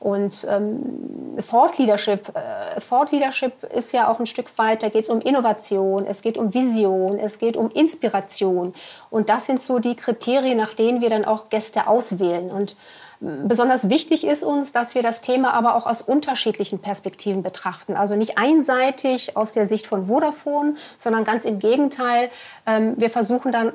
[0.00, 1.34] Und ähm,
[1.76, 6.22] Leadership, äh, Leadership ist ja auch ein Stück weit, da geht es um Innovation, es
[6.22, 8.74] geht um Vision, es geht um Inspiration.
[9.10, 12.50] Und das sind so die Kriterien, nach denen wir dann auch Gäste auswählen.
[12.50, 12.76] Und
[13.20, 17.96] Besonders wichtig ist uns, dass wir das Thema aber auch aus unterschiedlichen Perspektiven betrachten.
[17.96, 22.30] Also nicht einseitig aus der Sicht von Vodafone, sondern ganz im Gegenteil.
[22.64, 23.72] Ähm, wir versuchen dann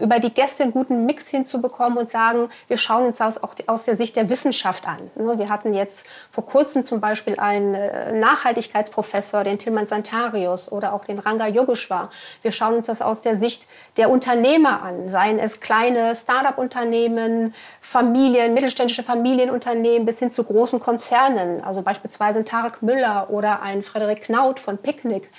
[0.00, 3.84] über die Gäste einen guten Mix hinzubekommen und sagen, wir schauen uns das auch aus
[3.84, 4.98] der Sicht der Wissenschaft an.
[5.16, 10.92] Ne, wir hatten jetzt vor kurzem zum Beispiel einen äh, Nachhaltigkeitsprofessor, den Tilman Santarius oder
[10.92, 12.10] auch den Ranga Yogeshwar.
[12.42, 18.43] Wir schauen uns das aus der Sicht der Unternehmer an, seien es kleine Start-up-Unternehmen, Familien,
[18.52, 24.60] mittelständische Familienunternehmen bis hin zu großen Konzernen, also beispielsweise Tarek Müller oder ein Frederik Knaut
[24.60, 25.30] von Picknick.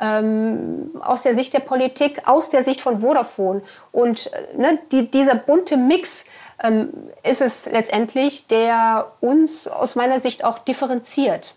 [0.00, 3.62] Ähm, aus der Sicht der Politik, aus der Sicht von Vodafone.
[3.92, 6.24] Und äh, ne, die, dieser bunte Mix
[6.62, 6.90] ähm,
[7.22, 11.54] ist es letztendlich, der uns aus meiner Sicht auch differenziert.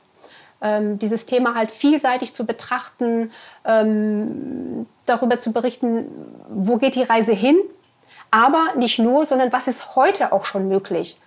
[0.62, 3.32] Ähm, dieses Thema halt vielseitig zu betrachten,
[3.66, 6.08] ähm, darüber zu berichten,
[6.50, 7.58] wo geht die Reise hin,
[8.32, 11.20] aber nicht nur, sondern was ist heute auch schon möglich.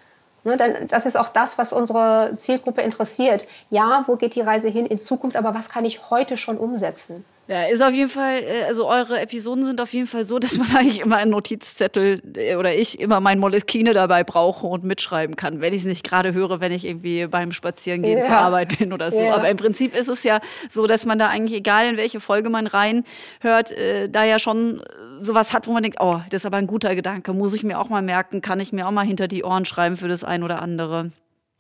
[0.42, 0.56] Ne,
[0.88, 3.46] das ist auch das, was unsere Zielgruppe interessiert.
[3.68, 7.24] Ja, wo geht die Reise hin in Zukunft, aber was kann ich heute schon umsetzen?
[7.50, 10.56] Ja, ist auf jeden Fall, äh, also eure Episoden sind auf jeden Fall so, dass
[10.56, 15.34] man eigentlich immer einen Notizzettel äh, oder ich immer mein Moleskine dabei brauche und mitschreiben
[15.34, 18.24] kann, wenn ich es nicht gerade höre, wenn ich irgendwie beim Spazierengehen ja.
[18.24, 19.20] zur Arbeit bin oder so.
[19.20, 19.34] Ja.
[19.34, 22.50] Aber im Prinzip ist es ja so, dass man da eigentlich, egal in welche Folge
[22.50, 24.80] man reinhört, äh, da ja schon
[25.18, 27.80] sowas hat, wo man denkt, oh, das ist aber ein guter Gedanke, muss ich mir
[27.80, 30.44] auch mal merken, kann ich mir auch mal hinter die Ohren schreiben für das ein
[30.44, 31.10] oder andere.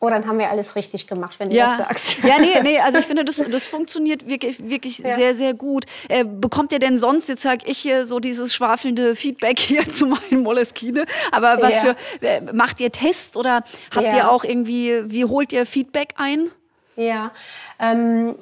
[0.02, 1.76] Oh, dann haben wir alles richtig gemacht, wenn du ja.
[1.76, 2.16] das sagst.
[2.24, 5.14] Ja, nee, nee, also ich finde, das, das funktioniert wirklich, wirklich ja.
[5.14, 5.84] sehr, sehr gut.
[6.08, 10.06] Äh, bekommt ihr denn sonst, jetzt sage ich hier so dieses schwafelnde Feedback hier zu
[10.06, 11.94] meinen Moleskine, aber was ja.
[11.94, 13.62] für, äh, macht ihr Tests oder
[13.94, 16.50] habt ihr auch irgendwie, wie holt ihr Feedback ein?
[16.96, 17.32] Ja,
[17.78, 18.36] ähm,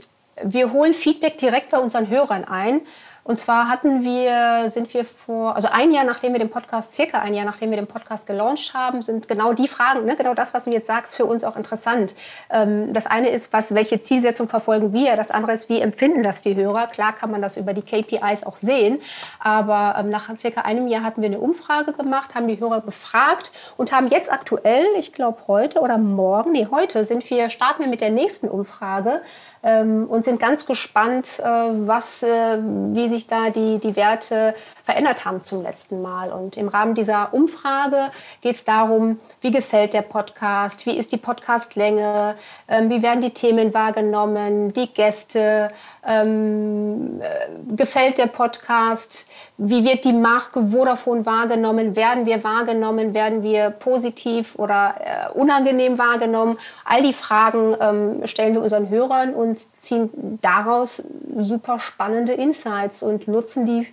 [0.45, 2.83] wir holen Feedback direkt bei unseren Hörern ein.
[3.29, 7.19] Und zwar hatten wir, sind wir vor, also ein Jahr nachdem wir den Podcast, circa
[7.19, 10.55] ein Jahr nachdem wir den Podcast gelauncht haben, sind genau die Fragen, ne, genau das,
[10.55, 12.15] was du jetzt sagst, für uns auch interessant.
[12.49, 15.15] Ähm, das eine ist, was, welche Zielsetzung verfolgen wir?
[15.17, 16.87] Das andere ist, wie empfinden das die Hörer?
[16.87, 18.99] Klar kann man das über die KPIs auch sehen,
[19.41, 23.53] aber ähm, nach circa einem Jahr hatten wir eine Umfrage gemacht, haben die Hörer befragt
[23.77, 27.91] und haben jetzt aktuell, ich glaube heute oder morgen, nee, heute sind wir, starten wir
[27.91, 29.21] mit der nächsten Umfrage
[29.63, 35.25] ähm, und sind ganz gespannt, äh, was, äh, wie sich da die, die Werte verändert
[35.25, 36.31] haben zum letzten Mal.
[36.31, 41.17] Und im Rahmen dieser Umfrage geht es darum, wie gefällt der Podcast, wie ist die
[41.17, 42.37] Podcastlänge,
[42.69, 45.71] ähm, wie werden die Themen wahrgenommen, die Gäste,
[46.07, 53.43] ähm, äh, gefällt der Podcast, wie wird die Marke Vodafone wahrgenommen, werden wir wahrgenommen, werden
[53.43, 56.59] wir positiv oder äh, unangenehm wahrgenommen.
[56.85, 61.03] All die Fragen ähm, stellen wir unseren Hörern und ziehen daraus
[61.39, 63.87] super spannende Insights und nutzen die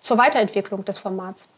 [0.00, 1.48] zur Weiterentwicklung des Formats.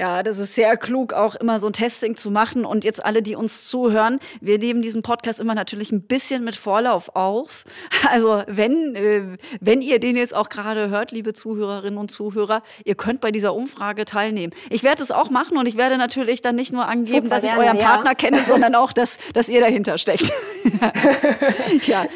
[0.00, 2.64] Ja, das ist sehr klug, auch immer so ein Testing zu machen.
[2.64, 6.56] Und jetzt alle, die uns zuhören, wir nehmen diesen Podcast immer natürlich ein bisschen mit
[6.56, 7.64] Vorlauf auf.
[8.10, 12.94] Also wenn, äh, wenn ihr den jetzt auch gerade hört, liebe Zuhörerinnen und Zuhörer, ihr
[12.94, 14.54] könnt bei dieser Umfrage teilnehmen.
[14.70, 17.44] Ich werde es auch machen und ich werde natürlich dann nicht nur angeben, Super, dass
[17.44, 18.14] ich gerne, euren Partner ja.
[18.14, 20.32] kenne, sondern auch, dass, dass ihr dahinter steckt.
[21.82, 22.06] ja.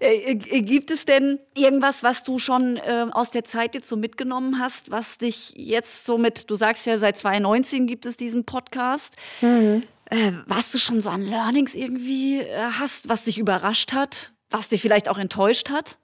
[0.00, 3.96] Äh, äh, gibt es denn irgendwas, was du schon äh, aus der Zeit jetzt so
[3.96, 8.44] mitgenommen hast, was dich jetzt so mit, du sagst ja, seit 2019 gibt es diesen
[8.44, 9.16] Podcast.
[9.40, 9.82] Mhm.
[10.10, 14.68] Äh, was du schon so an Learnings irgendwie äh, hast, was dich überrascht hat, was
[14.68, 15.96] dich vielleicht auch enttäuscht hat?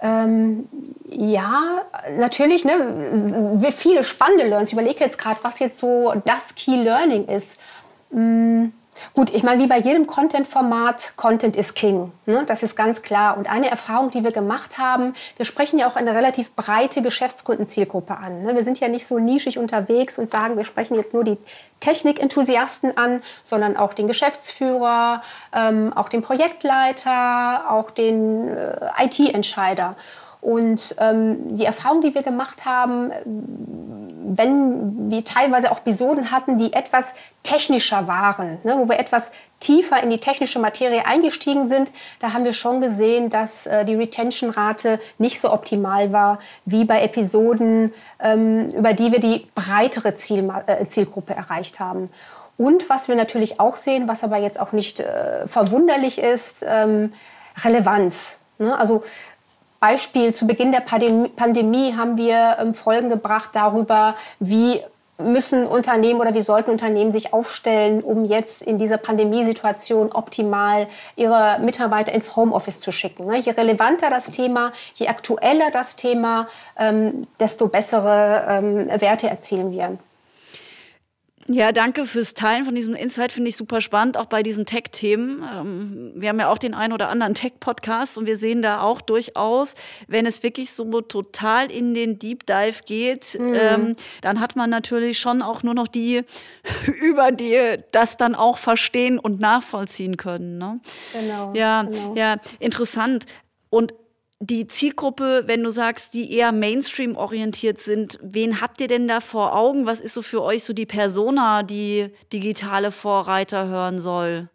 [0.00, 0.68] Ähm,
[1.08, 1.82] ja,
[2.18, 4.70] natürlich, ne, viele spannende Learnings.
[4.70, 7.58] Ich überlege jetzt gerade, was jetzt so das Key Learning ist.
[8.10, 8.72] Mhm.
[9.14, 12.12] Gut, ich meine, wie bei jedem Content-Format, Content ist King.
[12.26, 12.44] Ne?
[12.46, 13.36] Das ist ganz klar.
[13.36, 18.16] Und eine Erfahrung, die wir gemacht haben, wir sprechen ja auch eine relativ breite Geschäftskundenzielgruppe
[18.16, 18.42] an.
[18.42, 18.54] Ne?
[18.54, 21.38] Wir sind ja nicht so nischig unterwegs und sagen, wir sprechen jetzt nur die
[21.80, 25.22] Technikenthusiasten an, sondern auch den Geschäftsführer,
[25.54, 29.96] ähm, auch den Projektleiter, auch den äh, IT-Entscheider.
[30.46, 33.10] Und ähm, die Erfahrung, die wir gemacht haben,
[34.28, 40.00] wenn wir teilweise auch Episoden hatten, die etwas technischer waren, ne, wo wir etwas tiefer
[40.00, 45.00] in die technische Materie eingestiegen sind, da haben wir schon gesehen, dass äh, die Retention-Rate
[45.18, 50.86] nicht so optimal war wie bei Episoden, ähm, über die wir die breitere Ziel, äh,
[50.86, 52.08] Zielgruppe erreicht haben.
[52.56, 57.12] Und was wir natürlich auch sehen, was aber jetzt auch nicht äh, verwunderlich ist, ähm,
[57.64, 58.38] Relevanz.
[58.58, 58.78] Ne?
[58.78, 59.02] Also
[59.80, 64.80] Beispiel zu Beginn der Pandemie haben wir ähm, Folgen gebracht darüber, wie
[65.18, 71.58] müssen Unternehmen oder wie sollten Unternehmen sich aufstellen, um jetzt in dieser Pandemiesituation optimal ihre
[71.60, 73.26] Mitarbeiter ins Homeoffice zu schicken.
[73.26, 73.38] Ne?
[73.38, 79.96] Je relevanter das Thema, je aktueller das Thema, ähm, desto bessere ähm, Werte erzielen wir.
[81.48, 85.42] Ja, danke fürs Teilen von diesem Insight, finde ich super spannend, auch bei diesen Tech-Themen.
[85.42, 89.00] Ähm, wir haben ja auch den einen oder anderen Tech-Podcast und wir sehen da auch
[89.00, 89.74] durchaus,
[90.08, 93.54] wenn es wirklich so total in den Deep Dive geht, mhm.
[93.54, 96.22] ähm, dann hat man natürlich schon auch nur noch die,
[97.00, 100.58] über die das dann auch verstehen und nachvollziehen können.
[100.58, 100.80] Ne?
[101.12, 101.52] Genau.
[101.54, 102.14] Ja, genau.
[102.16, 103.26] ja, interessant.
[103.70, 103.94] Und
[104.38, 109.20] die Zielgruppe, wenn du sagst, die eher Mainstream orientiert sind, wen habt ihr denn da
[109.20, 109.86] vor Augen?
[109.86, 114.48] Was ist so für euch so die Persona, die digitale Vorreiter hören soll?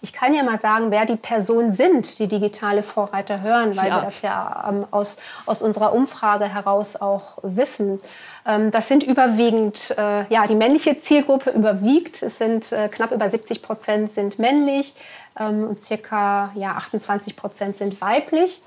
[0.00, 3.96] Ich kann ja mal sagen, wer die Personen sind, die digitale Vorreiter hören, weil ja.
[3.96, 7.98] wir das ja ähm, aus, aus unserer Umfrage heraus auch wissen.
[8.46, 12.22] Ähm, das sind überwiegend, äh, ja, die männliche Zielgruppe überwiegt.
[12.22, 14.94] Es sind äh, knapp über 70 Prozent sind männlich
[15.38, 18.62] ähm, und circa ja, 28 Prozent sind weiblich.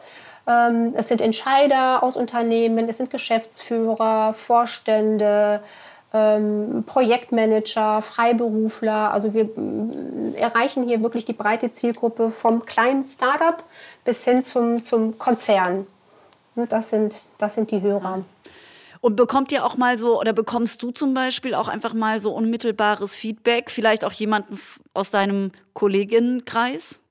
[0.48, 5.62] Ähm, es sind Entscheider aus Unternehmen, es sind Geschäftsführer, Vorstände,
[6.14, 9.12] ähm, Projektmanager, Freiberufler.
[9.12, 13.64] Also wir mm, erreichen hier wirklich die breite Zielgruppe vom kleinen Startup
[14.04, 15.88] bis hin zum, zum Konzern.
[16.56, 18.24] Ne, das sind, das sind die Hörer.
[19.02, 22.34] Und bekommt ihr auch mal so, oder bekommst du zum Beispiel auch einfach mal so
[22.34, 24.60] unmittelbares Feedback, vielleicht auch jemanden
[24.94, 27.02] aus deinem Kolleginnenkreis?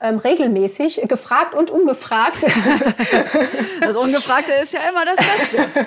[0.00, 2.38] Ähm, regelmäßig, gefragt und ungefragt.
[3.80, 5.86] Das Ungefragte ist ja immer das Beste.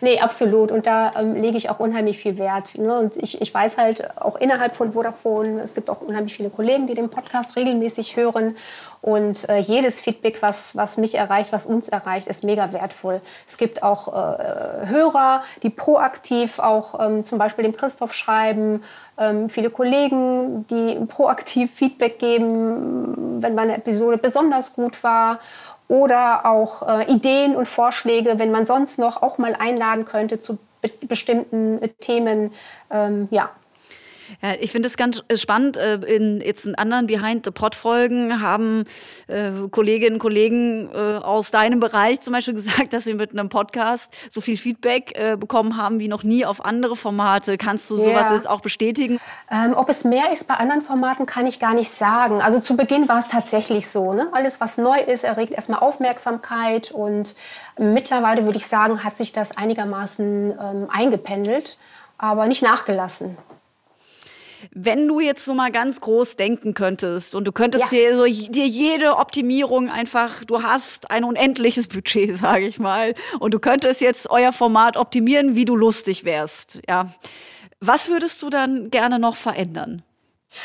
[0.00, 0.70] Nee, absolut.
[0.70, 2.76] Und da ähm, lege ich auch unheimlich viel Wert.
[2.76, 2.98] Ne?
[2.98, 6.86] Und ich, ich weiß halt auch innerhalb von Vodafone, es gibt auch unheimlich viele Kollegen,
[6.86, 8.56] die den Podcast regelmäßig hören.
[9.00, 13.20] Und äh, jedes Feedback, was, was mich erreicht, was uns erreicht, ist mega wertvoll.
[13.46, 18.82] Es gibt auch äh, Hörer, die proaktiv auch ähm, zum Beispiel dem Christoph schreiben,
[19.18, 25.38] ähm, viele Kollegen, die proaktiv Feedback geben, wenn meine Episode besonders gut war
[25.88, 30.58] oder auch äh, Ideen und Vorschläge, wenn man sonst noch auch mal einladen könnte zu
[30.80, 32.52] be bestimmten äh, Themen.
[32.90, 33.50] Ähm, ja,
[34.42, 35.76] ja, ich finde es ganz äh, spannend.
[35.76, 38.84] Äh, in jetzt in anderen Behind the Pod Folgen haben
[39.26, 43.48] äh, Kolleginnen und Kollegen äh, aus deinem Bereich zum Beispiel gesagt, dass sie mit einem
[43.48, 47.58] Podcast so viel Feedback äh, bekommen haben wie noch nie auf andere Formate.
[47.58, 48.34] Kannst du sowas ja.
[48.34, 49.20] jetzt auch bestätigen?
[49.50, 52.40] Ähm, ob es mehr ist bei anderen Formaten, kann ich gar nicht sagen.
[52.40, 54.12] Also zu Beginn war es tatsächlich so.
[54.12, 54.28] Ne?
[54.32, 57.34] Alles, was neu ist, erregt erstmal Aufmerksamkeit und
[57.78, 61.76] mittlerweile würde ich sagen, hat sich das einigermaßen ähm, eingependelt,
[62.18, 63.36] aber nicht nachgelassen.
[64.72, 67.98] Wenn du jetzt so mal ganz groß denken könntest und du könntest ja.
[67.98, 73.54] dir, so, dir jede Optimierung einfach, du hast ein unendliches Budget, sage ich mal, und
[73.54, 77.08] du könntest jetzt euer Format optimieren, wie du lustig wärst, ja.
[77.80, 80.02] Was würdest du dann gerne noch verändern?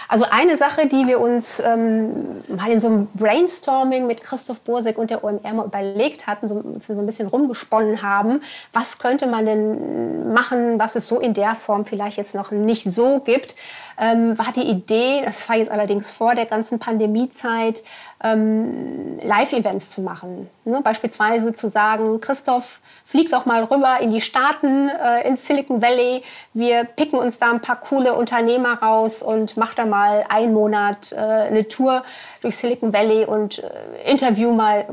[0.08, 4.98] Also eine Sache, die wir uns ähm, mal in so einem Brainstorming mit Christoph Bursek
[4.98, 8.42] und der OMR mal überlegt hatten, so, so ein bisschen rumgesponnen haben,
[8.74, 12.84] was könnte man denn machen, was es so in der Form vielleicht jetzt noch nicht
[12.92, 13.56] so gibt,
[14.00, 17.84] ähm, war die Idee, das war jetzt allerdings vor der ganzen Pandemiezeit,
[18.24, 20.50] ähm, Live-Events zu machen.
[20.66, 20.82] Ne?
[20.82, 26.24] Beispielsweise zu sagen, Christoph, flieg doch mal rüber in die Staaten, äh, ins Silicon Valley.
[26.54, 31.12] Wir picken uns da ein paar coole Unternehmer raus und mach da mal einen Monat
[31.12, 32.04] äh, eine Tour
[32.42, 34.86] durch Silicon Valley und äh, interview mal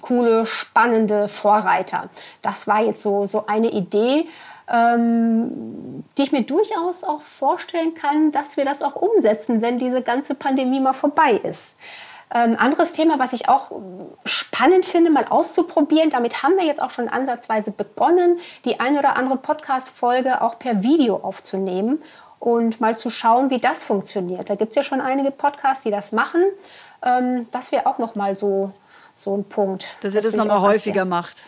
[0.00, 2.08] coole, spannende Vorreiter.
[2.40, 4.28] Das war jetzt so, so eine Idee.
[4.72, 10.02] Ähm, die ich mir durchaus auch vorstellen kann, dass wir das auch umsetzen, wenn diese
[10.02, 11.76] ganze Pandemie mal vorbei ist.
[12.34, 13.70] Ähm, anderes Thema, was ich auch
[14.24, 16.10] spannend finde, mal auszuprobieren.
[16.10, 20.82] Damit haben wir jetzt auch schon ansatzweise begonnen, die ein oder andere Podcast-Folge auch per
[20.82, 22.02] Video aufzunehmen
[22.38, 24.50] und mal zu schauen, wie das funktioniert.
[24.50, 26.42] Da gibt es ja schon einige Podcasts, die das machen.
[27.04, 28.72] Ähm, das wäre auch noch mal so,
[29.14, 29.96] so ein Punkt.
[30.00, 31.44] Dass ihr das, das nochmal häufiger macht.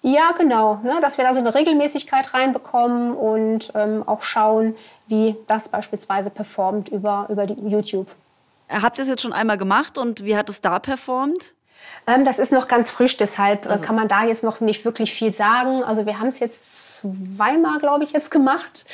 [0.00, 0.80] Ja, genau.
[0.82, 4.74] Ne, dass wir da so eine Regelmäßigkeit reinbekommen und ähm, auch schauen,
[5.06, 8.08] wie das beispielsweise performt über, über die YouTube.
[8.80, 11.54] Habt ihr es jetzt schon einmal gemacht und wie hat es da performt?
[12.06, 13.84] Ähm, das ist noch ganz frisch, deshalb äh, also.
[13.84, 15.84] kann man da jetzt noch nicht wirklich viel sagen.
[15.84, 18.84] Also wir haben es jetzt zweimal, glaube ich, jetzt gemacht.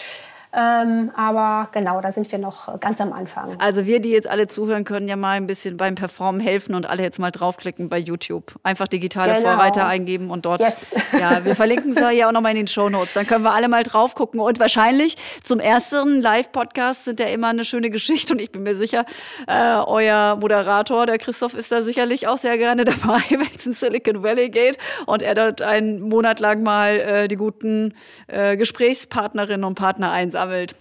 [0.52, 3.60] Ähm, aber genau, da sind wir noch ganz am Anfang.
[3.60, 6.86] Also wir, die jetzt alle zuhören, können ja mal ein bisschen beim Performen helfen und
[6.86, 8.54] alle jetzt mal draufklicken bei YouTube.
[8.62, 9.50] Einfach digitale genau.
[9.50, 10.60] Vorreiter eingeben und dort.
[10.60, 10.94] Yes.
[11.18, 13.14] Ja, wir verlinken es ja auch nochmal in den Show Notes.
[13.14, 14.40] Dann können wir alle mal drauf gucken.
[14.40, 18.34] Und wahrscheinlich zum ersten Live-Podcast sind ja immer eine schöne Geschichte.
[18.34, 19.04] Und ich bin mir sicher,
[19.46, 23.72] äh, euer Moderator, der Christoph, ist da sicherlich auch sehr gerne dabei, wenn es in
[23.72, 27.94] Silicon Valley geht und er dort einen Monat lang mal äh, die guten
[28.28, 30.76] äh, Gesprächspartnerinnen und Partner einsetzt sammelt.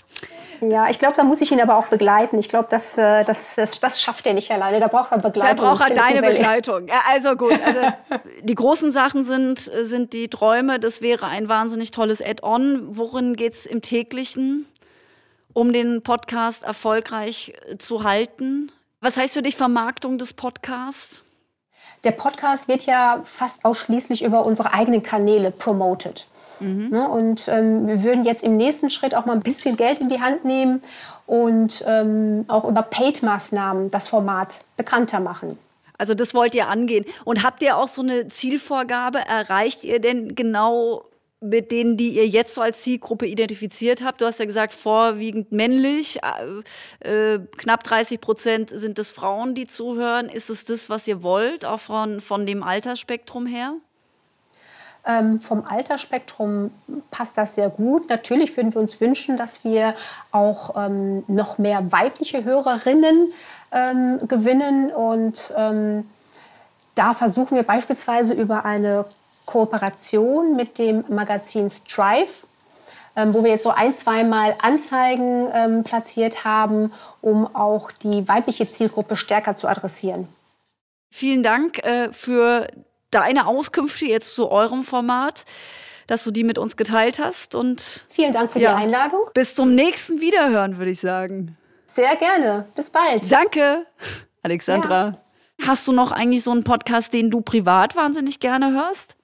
[0.62, 2.40] Ja, ich glaube, da muss ich ihn aber auch begleiten.
[2.40, 4.80] Ich glaube, das, äh, das, das, das, schafft er nicht alleine.
[4.80, 5.58] Da braucht er Begleitung.
[5.58, 6.88] Da braucht er deine Begleitung.
[6.88, 7.60] Ja, also gut.
[7.64, 7.80] Also
[8.42, 10.80] die großen Sachen sind, sind die Träume.
[10.80, 12.98] Das wäre ein wahnsinnig tolles Add-on.
[12.98, 14.66] Worin geht es im täglichen,
[15.54, 18.72] um den Podcast erfolgreich zu halten?
[19.00, 21.22] Was heißt für dich Vermarktung des Podcasts?
[22.04, 26.28] Der Podcast wird ja fast ausschließlich über unsere eigenen Kanäle promoted.
[26.60, 26.90] Mhm.
[26.90, 30.10] Ne, und ähm, wir würden jetzt im nächsten Schritt auch mal ein bisschen Geld in
[30.10, 30.82] die Hand nehmen
[31.26, 35.58] und ähm, auch über Paid-Maßnahmen das Format bekannter machen.
[35.98, 37.06] Also das wollt ihr angehen.
[37.26, 39.20] Und habt ihr auch so eine Zielvorgabe?
[39.20, 41.06] Erreicht ihr denn genau
[41.40, 44.22] mit denen, die ihr jetzt so als Zielgruppe identifiziert habt?
[44.22, 46.20] Du hast ja gesagt, vorwiegend männlich,
[47.04, 50.30] äh, äh knapp 30 Prozent sind es Frauen, die zuhören.
[50.30, 53.76] Ist es das, was ihr wollt, auch von, von dem Altersspektrum her?
[55.08, 56.72] Ähm, vom Altersspektrum
[57.12, 58.10] passt das sehr gut.
[58.10, 59.94] Natürlich würden wir uns wünschen, dass wir
[60.32, 63.32] auch ähm, noch mehr weibliche Hörerinnen
[63.72, 64.92] ähm, gewinnen.
[64.92, 66.10] Und ähm,
[66.96, 69.06] da versuchen wir beispielsweise über eine
[69.46, 72.34] Kooperation mit dem Magazin Strive,
[73.16, 76.92] ähm, wo wir jetzt so ein, zweimal Anzeigen ähm, platziert haben,
[77.22, 80.28] um auch die weibliche Zielgruppe stärker zu adressieren.
[81.10, 82.68] Vielen Dank äh, für
[83.18, 85.46] deine Auskünfte jetzt zu eurem Format,
[86.06, 87.56] dass du die mit uns geteilt hast.
[87.56, 89.22] Und vielen Dank für ja, die Einladung.
[89.34, 91.58] Bis zum nächsten Wiederhören, würde ich sagen.
[91.88, 92.68] Sehr gerne.
[92.76, 93.32] Bis bald.
[93.32, 93.88] Danke,
[94.44, 95.20] Alexandra.
[95.60, 95.68] Ja.
[95.68, 99.16] Hast du noch eigentlich so einen Podcast, den du privat wahnsinnig gerne hörst?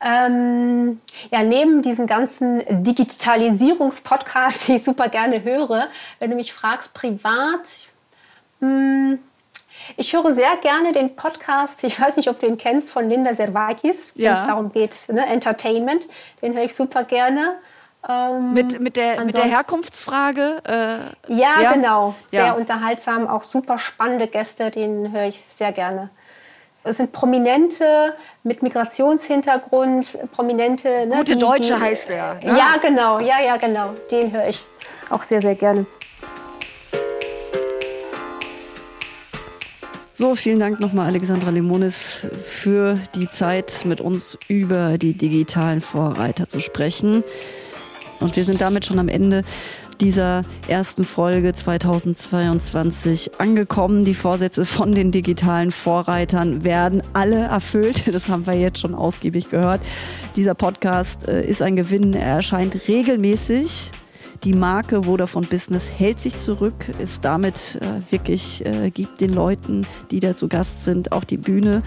[0.00, 5.88] Ähm, ja, neben diesen ganzen Digitalisierungspodcasts, die ich super gerne höre,
[6.20, 7.88] wenn du mich fragst, privat,
[8.60, 9.18] mh, hm,
[9.96, 13.34] ich höre sehr gerne den Podcast, ich weiß nicht, ob du ihn kennst, von Linda
[13.34, 14.30] Servakis, ja.
[14.30, 16.08] wenn es darum geht, ne, Entertainment.
[16.42, 17.56] Den höre ich super gerne.
[18.08, 20.62] Ähm, mit, mit, der, mit der Herkunftsfrage?
[20.64, 22.14] Äh, ja, ja, genau.
[22.30, 22.52] Sehr ja.
[22.52, 26.10] unterhaltsam, auch super spannende Gäste, den höre ich sehr gerne.
[26.84, 28.14] Es sind Prominente
[28.44, 31.06] mit Migrationshintergrund, Prominente.
[31.06, 32.38] Ne, Gute die, Deutsche die, heißt er.
[32.42, 32.56] Ja.
[32.56, 33.90] ja, genau, ja, ja, genau.
[34.10, 34.64] Den höre ich
[35.10, 35.86] auch sehr, sehr gerne.
[40.20, 46.48] So, vielen Dank nochmal, Alexandra Limonis, für die Zeit, mit uns über die digitalen Vorreiter
[46.48, 47.22] zu sprechen.
[48.18, 49.44] Und wir sind damit schon am Ende
[50.00, 54.04] dieser ersten Folge 2022 angekommen.
[54.04, 58.12] Die Vorsätze von den digitalen Vorreitern werden alle erfüllt.
[58.12, 59.82] Das haben wir jetzt schon ausgiebig gehört.
[60.34, 62.12] Dieser Podcast äh, ist ein Gewinn.
[62.12, 63.92] Er erscheint regelmäßig
[64.44, 69.86] die Marke Vodafone Business hält sich zurück, ist damit äh, wirklich, äh, gibt den Leuten,
[70.10, 71.82] die da zu Gast sind, auch die Bühne,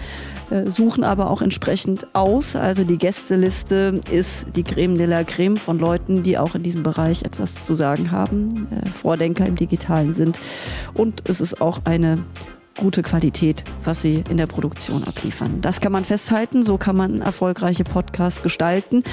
[0.49, 2.55] äh, suchen aber auch entsprechend aus.
[2.55, 6.83] Also die Gästeliste ist die Creme de la Creme von Leuten, die auch in diesem
[6.83, 10.39] Bereich etwas zu sagen haben, äh, Vordenker im Digitalen sind.
[10.93, 12.17] Und es ist auch eine
[12.77, 15.59] gute Qualität, was sie in der Produktion abliefern.
[15.61, 19.03] Das kann man festhalten, so kann man erfolgreiche Podcasts gestalten.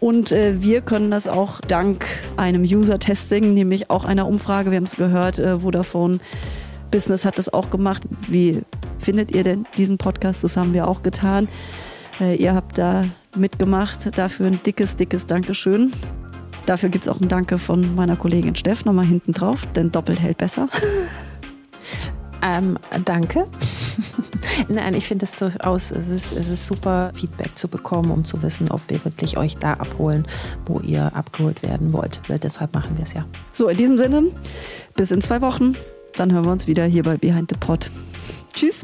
[0.00, 4.84] Und äh, wir können das auch dank einem User-Testing, nämlich auch einer Umfrage, wir haben
[4.84, 6.20] es gehört, äh, Vodafone
[6.90, 8.02] Business hat das auch gemacht.
[8.28, 8.62] Wie
[8.98, 10.42] findet ihr denn diesen Podcast?
[10.42, 11.48] Das haben wir auch getan.
[12.20, 13.02] Äh, ihr habt da
[13.36, 14.16] mitgemacht.
[14.16, 15.92] Dafür ein dickes, dickes Dankeschön.
[16.66, 20.20] Dafür gibt es auch ein Danke von meiner Kollegin Steff nochmal hinten drauf, denn doppelt
[20.20, 20.68] hält besser.
[22.42, 23.46] Ähm, danke.
[24.68, 28.42] Nein, ich finde es durchaus, es ist, es ist super, Feedback zu bekommen, um zu
[28.42, 30.26] wissen, ob wir wirklich euch da abholen,
[30.66, 32.20] wo ihr abgeholt werden wollt.
[32.28, 33.24] Weil deshalb machen wir es ja.
[33.52, 34.24] So, in diesem Sinne,
[34.94, 35.74] bis in zwei Wochen.
[36.14, 37.90] Dann hören wir uns wieder hier bei Behind the Pod.
[38.52, 38.82] Tschüss.